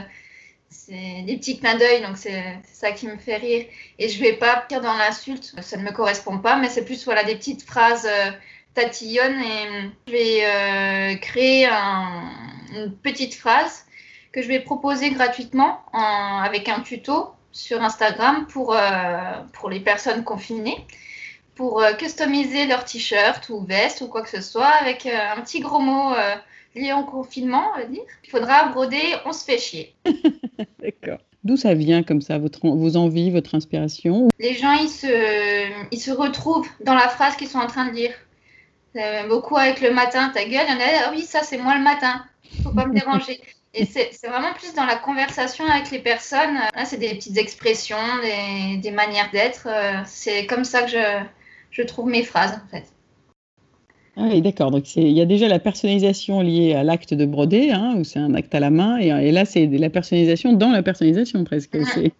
c'est 0.70 1.24
des 1.26 1.38
petits 1.38 1.60
clins 1.60 1.76
d'œil, 1.76 2.02
donc 2.02 2.18
c'est, 2.18 2.58
ça 2.64 2.92
qui 2.92 3.06
me 3.06 3.18
fait 3.18 3.36
rire. 3.36 3.66
Et 4.00 4.08
je 4.08 4.22
vais 4.22 4.34
pas 4.34 4.66
dire 4.70 4.80
dans 4.80 4.94
l'insulte, 4.94 5.54
ça 5.62 5.76
ne 5.76 5.84
me 5.84 5.92
correspond 5.92 6.40
pas, 6.40 6.56
mais 6.56 6.70
c'est 6.70 6.86
plus 6.86 7.04
voilà, 7.04 7.26
des 7.26 7.36
petites 7.36 7.64
phrases 7.64 8.08
euh, 8.10 8.32
tatillonnes. 8.74 9.42
Et 9.42 9.92
je 10.08 10.12
vais 10.12 10.46
euh, 10.46 11.16
créer 11.18 11.68
une 11.68 12.96
petite 13.04 13.36
phrase 13.36 13.86
que 14.32 14.42
je 14.42 14.48
vais 14.48 14.62
proposer 14.62 15.10
gratuitement 15.12 15.82
avec 15.92 16.70
un 16.70 16.80
tuto 16.80 17.34
sur 17.52 17.82
Instagram 17.82 18.46
pour, 18.48 18.74
euh, 18.74 18.80
pour 19.54 19.70
les 19.70 19.80
personnes 19.80 20.24
confinées 20.24 20.86
pour 21.56 21.82
euh, 21.82 21.94
customiser 21.94 22.66
leur 22.66 22.86
t-shirt 22.86 23.50
ou 23.50 23.62
veste 23.62 24.02
ou 24.02 24.08
quoi 24.08 24.22
que 24.22 24.30
ce 24.30 24.42
soit 24.42 24.66
avec 24.82 25.06
euh, 25.06 25.18
un 25.36 25.42
petit 25.42 25.60
gros 25.60 25.80
mot 25.80 26.14
lié 26.74 26.94
au 26.94 27.04
confinement, 27.04 27.72
on 27.76 27.80
va 27.80 27.86
dire. 27.86 28.04
Il 28.24 28.30
faudra 28.30 28.70
broder, 28.70 29.02
on 29.26 29.34
se 29.34 29.44
fait 29.44 29.58
chier. 29.58 29.94
D'accord. 30.80 31.20
D'où 31.44 31.58
ça 31.58 31.74
vient 31.74 32.04
comme 32.04 32.22
ça, 32.22 32.38
votre, 32.38 32.66
vos 32.66 32.96
envies, 32.96 33.32
votre 33.32 33.56
inspiration 33.56 34.30
Les 34.40 34.54
gens, 34.54 34.74
ils 34.74 34.90
se, 34.90 35.88
ils 35.92 36.00
se 36.00 36.12
retrouvent 36.12 36.70
dans 36.86 36.94
la 36.94 37.10
phrase 37.10 37.36
qu'ils 37.36 37.50
sont 37.50 37.60
en 37.60 37.68
train 37.68 37.88
de 37.88 37.94
dire. 37.94 38.14
beaucoup 39.28 39.58
avec 39.58 39.82
le 39.82 39.92
matin, 39.92 40.30
ta 40.30 40.46
gueule, 40.46 40.66
il 40.70 40.74
y 40.74 40.78
en 40.78 40.80
a, 40.80 41.08
ah 41.08 41.12
oui, 41.12 41.24
ça 41.24 41.44
c'est 41.44 41.58
moi 41.58 41.76
le 41.76 41.84
matin, 41.84 42.24
faut 42.64 42.72
pas 42.72 42.86
me 42.86 42.94
déranger. 42.98 43.42
Et 43.74 43.86
c'est 43.86 44.28
vraiment 44.28 44.54
plus 44.54 44.74
dans 44.74 44.86
la 44.86 44.98
conversation 44.98 45.66
avec 45.66 45.92
les 45.92 46.00
personnes. 46.00 46.56
Là, 46.76 46.86
c'est 46.86 46.98
des 46.98 47.16
petites 47.16 47.38
expressions, 47.38 47.96
des, 48.22 48.78
des 48.78 48.92
manières 48.92 49.30
d'être. 49.32 49.68
Euh, 49.68 50.02
c'est 50.06 50.46
comme 50.46 50.66
ça 50.66 50.84
que 50.84 50.92
je, 50.92 51.24
je, 51.72 51.82
trouve 51.84 52.10
mes 52.10 52.24
phrases, 52.24 52.60
en 52.66 52.70
fait. 52.70 52.84
Ah 54.18 54.24
oui, 54.30 54.42
d'accord. 54.42 54.72
Donc, 54.72 54.98
il 54.98 55.08
y 55.12 55.22
a 55.22 55.26
déjà 55.26 55.48
la 55.48 55.60
personnalisation 55.60 56.42
liée 56.42 56.74
à 56.74 56.84
l'acte 56.84 57.14
de 57.14 57.26
broder, 57.26 57.72
hein, 57.72 57.96
où 57.98 58.04
c'est 58.04 58.20
un 58.20 58.34
acte 58.34 58.54
à 58.54 58.60
la 58.60 58.72
main. 58.72 59.00
Et, 59.00 59.08
et 59.08 59.32
là, 59.32 59.46
c'est 59.46 59.68
la 59.68 59.90
personnalisation 59.90 60.52
dans 60.52 60.72
la 60.72 60.84
personnalisation, 60.84 61.46
presque. 61.46 61.78
oui, 61.96 62.12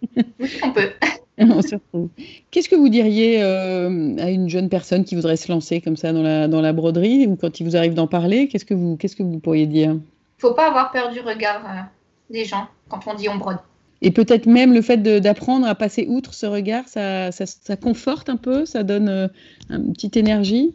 on 0.62 0.72
peut. 0.72 0.90
on 1.38 1.62
se 1.62 1.74
retrouve. 1.74 2.08
Qu'est-ce 2.50 2.68
que 2.68 2.76
vous 2.76 2.88
diriez 2.88 3.42
euh, 3.42 4.16
à 4.18 4.30
une 4.30 4.48
jeune 4.48 4.68
personne 4.68 5.04
qui 5.04 5.14
voudrait 5.14 5.36
se 5.36 5.50
lancer 5.50 5.80
comme 5.80 5.96
ça 5.96 6.12
dans 6.12 6.22
la, 6.22 6.48
dans 6.48 6.60
la 6.60 6.72
broderie, 6.72 7.26
ou 7.26 7.36
quand 7.36 7.60
il 7.60 7.64
vous 7.64 7.76
arrive 7.76 7.94
d'en 7.94 8.06
parler, 8.06 8.48
qu'est-ce 8.48 8.64
que 8.64 8.74
vous, 8.74 8.96
qu'est-ce 8.96 9.16
que 9.16 9.22
vous 9.22 9.38
pourriez 9.38 9.66
dire? 9.66 9.96
Faut 10.42 10.54
pas 10.54 10.66
avoir 10.66 10.90
peur 10.90 11.10
du 11.10 11.20
regard 11.20 11.62
euh, 11.64 11.80
des 12.28 12.44
gens 12.44 12.66
quand 12.88 13.06
on 13.06 13.14
dit 13.14 13.28
on 13.28 13.36
brode. 13.36 13.58
Et 14.02 14.10
peut-être 14.10 14.46
même 14.46 14.74
le 14.74 14.82
fait 14.82 14.96
d'apprendre 14.96 15.66
à 15.66 15.76
passer 15.76 16.06
outre 16.08 16.34
ce 16.34 16.44
regard, 16.44 16.88
ça, 16.88 17.30
ça, 17.30 17.76
conforte 17.76 18.28
un 18.28 18.36
peu, 18.36 18.66
ça 18.66 18.82
donne 18.82 19.08
euh, 19.08 19.28
une 19.70 19.92
petite 19.92 20.16
énergie. 20.16 20.74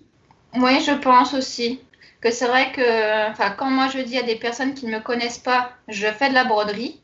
Oui, 0.56 0.80
je 0.86 0.94
pense 0.94 1.34
aussi 1.34 1.82
que 2.22 2.32
c'est 2.32 2.48
vrai 2.48 2.72
que 2.72 3.58
quand 3.58 3.70
moi 3.70 3.90
je 3.94 4.00
dis 4.00 4.18
à 4.18 4.24
des 4.24 4.38
personnes 4.38 4.74
qui 4.74 4.86
ne 4.86 4.92
me 4.92 5.00
connaissent 5.02 5.38
pas, 5.38 5.72
je 5.90 6.08
fais 6.08 6.30
de 6.30 6.34
la 6.34 6.46
broderie, 6.46 7.02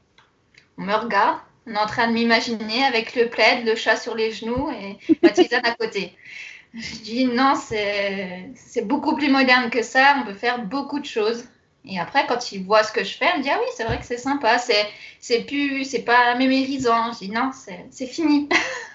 on 0.78 0.84
me 0.84 0.94
regarde, 0.94 1.40
on 1.68 1.74
est 1.74 1.78
en 1.78 1.86
train 1.86 2.08
de 2.08 2.14
m'imaginer 2.14 2.86
avec 2.86 3.16
le 3.16 3.28
plaid, 3.28 3.66
le 3.66 3.76
chat 3.76 3.98
sur 3.98 4.16
les 4.16 4.32
genoux 4.32 4.72
et 4.72 4.98
ma 5.22 5.30
tisane 5.30 5.66
à 5.66 5.76
côté. 5.76 6.14
Je 6.74 6.96
dis 7.04 7.26
non, 7.26 7.54
c'est 7.56 8.88
beaucoup 8.88 9.16
plus 9.18 9.30
moderne 9.30 9.70
que 9.70 9.84
ça, 9.84 10.16
on 10.22 10.26
peut 10.26 10.34
faire 10.34 10.64
beaucoup 10.66 11.02
de 11.02 11.06
choses. 11.06 11.44
Et 11.86 12.00
après, 12.00 12.26
quand 12.28 12.52
il 12.52 12.64
voit 12.64 12.84
ce 12.84 12.92
que 12.92 13.04
je 13.04 13.14
fais, 13.14 13.26
il 13.34 13.40
me 13.40 13.44
dit 13.44 13.50
Ah 13.50 13.58
oui, 13.60 13.68
c'est 13.76 13.84
vrai 13.84 14.00
que 14.00 14.06
c'est 14.06 14.18
sympa, 14.18 14.58
c'est, 14.58 14.86
c'est 15.20 15.42
plus, 15.42 15.84
c'est 15.84 16.04
pas 16.04 16.36
mémérisant. 16.36 17.12
Je 17.14 17.20
dis 17.20 17.30
Non, 17.30 17.52
c'est, 17.54 17.86
c'est 17.92 18.08
fini. 18.08 18.48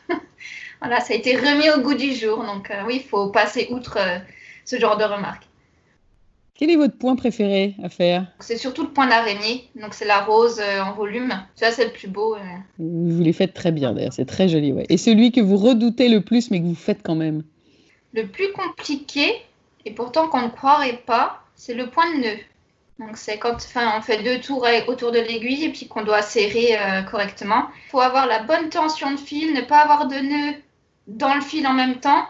voilà, 0.80 1.00
ça 1.00 1.12
a 1.12 1.16
été 1.16 1.36
remis 1.36 1.70
au 1.70 1.82
goût 1.82 1.94
du 1.94 2.14
jour. 2.14 2.42
Donc, 2.44 2.70
euh, 2.70 2.82
oui, 2.86 3.02
il 3.04 3.08
faut 3.08 3.28
passer 3.28 3.68
outre 3.70 3.98
euh, 3.98 4.18
ce 4.64 4.78
genre 4.78 4.96
de 4.96 5.04
remarques. 5.04 5.44
Quel 6.54 6.70
est 6.70 6.76
votre 6.76 6.96
point 6.96 7.14
préféré 7.14 7.76
à 7.84 7.88
faire? 7.88 8.26
C'est 8.40 8.56
surtout 8.56 8.82
le 8.82 8.90
point 8.90 9.06
d'araignée, 9.06 9.68
donc 9.76 9.94
c'est 9.94 10.06
la 10.06 10.22
rose 10.22 10.58
euh, 10.58 10.80
en 10.80 10.92
volume. 10.94 11.32
Ça, 11.54 11.70
c'est 11.70 11.84
le 11.84 11.92
plus 11.92 12.08
beau. 12.08 12.36
Vous 12.78 13.22
les 13.22 13.32
faites 13.32 13.54
très 13.54 13.70
bien 13.70 13.92
d'ailleurs, 13.92 14.14
c'est 14.14 14.24
très 14.24 14.48
joli. 14.48 14.72
Ouais. 14.72 14.86
Et 14.88 14.96
celui 14.96 15.30
que 15.30 15.40
vous 15.40 15.56
redoutez 15.56 16.08
le 16.08 16.22
plus 16.22 16.50
mais 16.50 16.58
que 16.60 16.64
vous 16.64 16.74
faites 16.74 17.02
quand 17.04 17.14
même? 17.14 17.44
Le 18.12 18.26
plus 18.26 18.50
compliqué, 18.52 19.30
et 19.84 19.92
pourtant 19.92 20.28
qu'on 20.28 20.42
ne 20.42 20.48
croirait 20.48 21.02
pas, 21.06 21.42
c'est 21.54 21.74
le 21.74 21.90
point 21.90 22.12
de 22.14 22.22
nœud. 22.22 22.38
Donc 22.98 23.16
c'est 23.16 23.38
quand 23.38 23.54
enfin, 23.54 23.94
on 23.96 24.02
fait 24.02 24.22
deux 24.22 24.40
tours 24.40 24.66
autour 24.88 25.12
de 25.12 25.18
l'aiguille 25.18 25.64
et 25.64 25.68
puis 25.70 25.86
qu'on 25.86 26.02
doit 26.02 26.22
serrer 26.22 26.76
euh, 26.76 27.02
correctement. 27.02 27.68
Il 27.86 27.90
faut 27.90 28.00
avoir 28.00 28.26
la 28.26 28.42
bonne 28.42 28.70
tension 28.70 29.12
de 29.12 29.16
fil, 29.18 29.54
ne 29.54 29.60
pas 29.60 29.78
avoir 29.78 30.08
de 30.08 30.16
nœud 30.16 30.56
dans 31.06 31.34
le 31.34 31.40
fil 31.40 31.66
en 31.66 31.74
même 31.74 32.00
temps. 32.00 32.24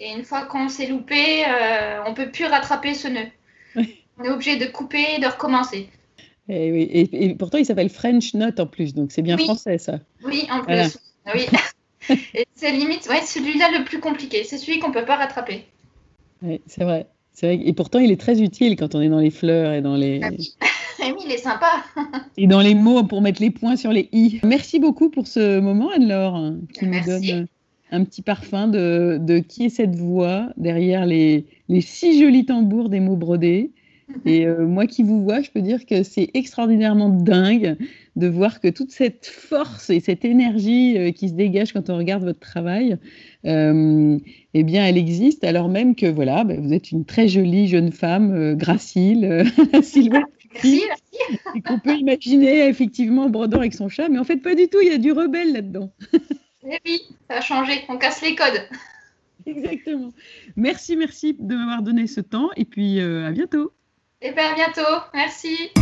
Et 0.00 0.10
une 0.10 0.24
fois 0.24 0.42
qu'on 0.46 0.68
s'est 0.68 0.86
loupé, 0.86 1.44
euh, 1.46 2.00
on 2.06 2.14
peut 2.14 2.30
plus 2.30 2.46
rattraper 2.46 2.94
ce 2.94 3.06
nœud. 3.06 3.28
Oui. 3.76 4.02
On 4.18 4.24
est 4.24 4.30
obligé 4.30 4.56
de 4.56 4.66
couper 4.66 5.06
et 5.16 5.20
de 5.20 5.26
recommencer. 5.26 5.88
et, 6.48 6.72
oui, 6.72 6.82
et, 6.82 7.24
et 7.24 7.34
pourtant, 7.36 7.58
il 7.58 7.64
s'appelle 7.64 7.88
French 7.88 8.32
Knot 8.32 8.58
en 8.58 8.66
plus, 8.66 8.94
donc 8.94 9.12
c'est 9.12 9.22
bien 9.22 9.36
Oui. 9.36 9.44
français 9.44 9.78
ça. 9.78 10.00
Oui, 10.24 10.48
en 10.50 10.64
plus. 10.64 10.64
Voilà. 10.64 10.88
Oui. 11.34 11.46
c'est 12.56 12.72
limite, 12.72 13.06
ouais, 13.08 13.22
celui-là 13.22 13.70
le 13.78 13.84
plus 13.84 14.00
compliqué. 14.00 14.42
C'est 14.42 14.58
celui 14.58 14.80
qu'on 14.80 14.90
peut 14.90 15.04
pas 15.04 15.16
rattraper. 15.16 15.64
Ouais, 16.42 16.60
c'est 16.66 16.82
vrai. 16.82 17.06
C'est 17.32 17.46
vrai. 17.56 17.66
Et 17.66 17.72
pourtant, 17.72 17.98
il 17.98 18.10
est 18.10 18.20
très 18.20 18.40
utile 18.42 18.76
quand 18.76 18.94
on 18.94 19.00
est 19.00 19.08
dans 19.08 19.18
les 19.18 19.30
fleurs 19.30 19.72
et 19.72 19.80
dans 19.80 19.96
les, 19.96 20.20
Ah 20.22 20.30
il 21.24 21.30
est 21.30 21.38
sympa. 21.38 21.70
et 22.36 22.46
dans 22.46 22.60
les 22.60 22.74
mots 22.74 23.04
pour 23.04 23.22
mettre 23.22 23.40
les 23.40 23.50
points 23.50 23.76
sur 23.76 23.92
les 23.92 24.08
i. 24.12 24.40
Merci 24.44 24.78
beaucoup 24.78 25.10
pour 25.10 25.26
ce 25.26 25.60
moment, 25.60 25.90
Anne-Laure, 25.90 26.52
qui 26.74 26.84
nous 26.86 26.92
Merci. 26.92 27.32
donne 27.32 27.46
un 27.90 28.04
petit 28.04 28.22
parfum 28.22 28.68
de, 28.68 29.18
de 29.20 29.38
qui 29.38 29.66
est 29.66 29.68
cette 29.68 29.94
voix 29.94 30.48
derrière 30.56 31.04
les, 31.04 31.46
les 31.68 31.80
si 31.82 32.18
jolis 32.18 32.46
tambours 32.46 32.88
des 32.88 33.00
mots 33.00 33.16
brodés. 33.16 33.70
Et 34.24 34.46
euh, 34.46 34.66
moi 34.66 34.86
qui 34.86 35.02
vous 35.02 35.22
vois, 35.22 35.40
je 35.40 35.50
peux 35.50 35.60
dire 35.60 35.84
que 35.86 36.02
c'est 36.02 36.30
extraordinairement 36.34 37.08
dingue 37.08 37.76
de 38.16 38.26
voir 38.26 38.60
que 38.60 38.68
toute 38.68 38.90
cette 38.90 39.26
force 39.26 39.90
et 39.90 40.00
cette 40.00 40.24
énergie 40.24 40.98
euh, 40.98 41.12
qui 41.12 41.28
se 41.28 41.34
dégage 41.34 41.72
quand 41.72 41.90
on 41.90 41.96
regarde 41.96 42.24
votre 42.24 42.40
travail, 42.40 42.98
euh, 43.46 44.18
eh 44.54 44.62
bien, 44.62 44.86
elle 44.86 44.98
existe, 44.98 45.44
alors 45.44 45.68
même 45.68 45.94
que 45.94 46.06
voilà, 46.06 46.44
ben, 46.44 46.60
vous 46.60 46.72
êtes 46.72 46.92
une 46.92 47.04
très 47.04 47.28
jolie 47.28 47.68
jeune 47.68 47.92
femme, 47.92 48.54
gracile, 48.54 49.44
silhouette 49.82 50.24
Merci, 50.54 50.82
merci. 50.86 51.40
et 51.54 51.62
qu'on 51.62 51.78
peut 51.78 51.96
imaginer 51.96 52.68
effectivement 52.68 53.28
brodant 53.30 53.58
avec 53.58 53.74
son 53.74 53.88
chat, 53.88 54.08
mais 54.08 54.18
en 54.18 54.24
fait 54.24 54.36
pas 54.36 54.54
du 54.54 54.68
tout, 54.68 54.78
il 54.82 54.88
y 54.88 54.94
a 54.94 54.98
du 54.98 55.12
rebelle 55.12 55.52
là-dedans. 55.52 55.90
Eh 56.64 56.78
oui, 56.86 57.00
ça 57.28 57.38
a 57.38 57.40
changé. 57.40 57.72
On 57.88 57.98
casse 57.98 58.22
les 58.22 58.34
codes. 58.34 58.68
Exactement. 59.46 60.12
Merci, 60.56 60.96
merci 60.96 61.36
de 61.38 61.56
m'avoir 61.56 61.82
donné 61.82 62.06
ce 62.06 62.20
temps 62.20 62.50
et 62.56 62.64
puis 62.64 63.00
euh, 63.00 63.26
à 63.26 63.32
bientôt. 63.32 63.72
Eh 64.24 64.30
bien, 64.30 64.52
à 64.52 64.54
bientôt. 64.54 65.02
Merci. 65.12 65.72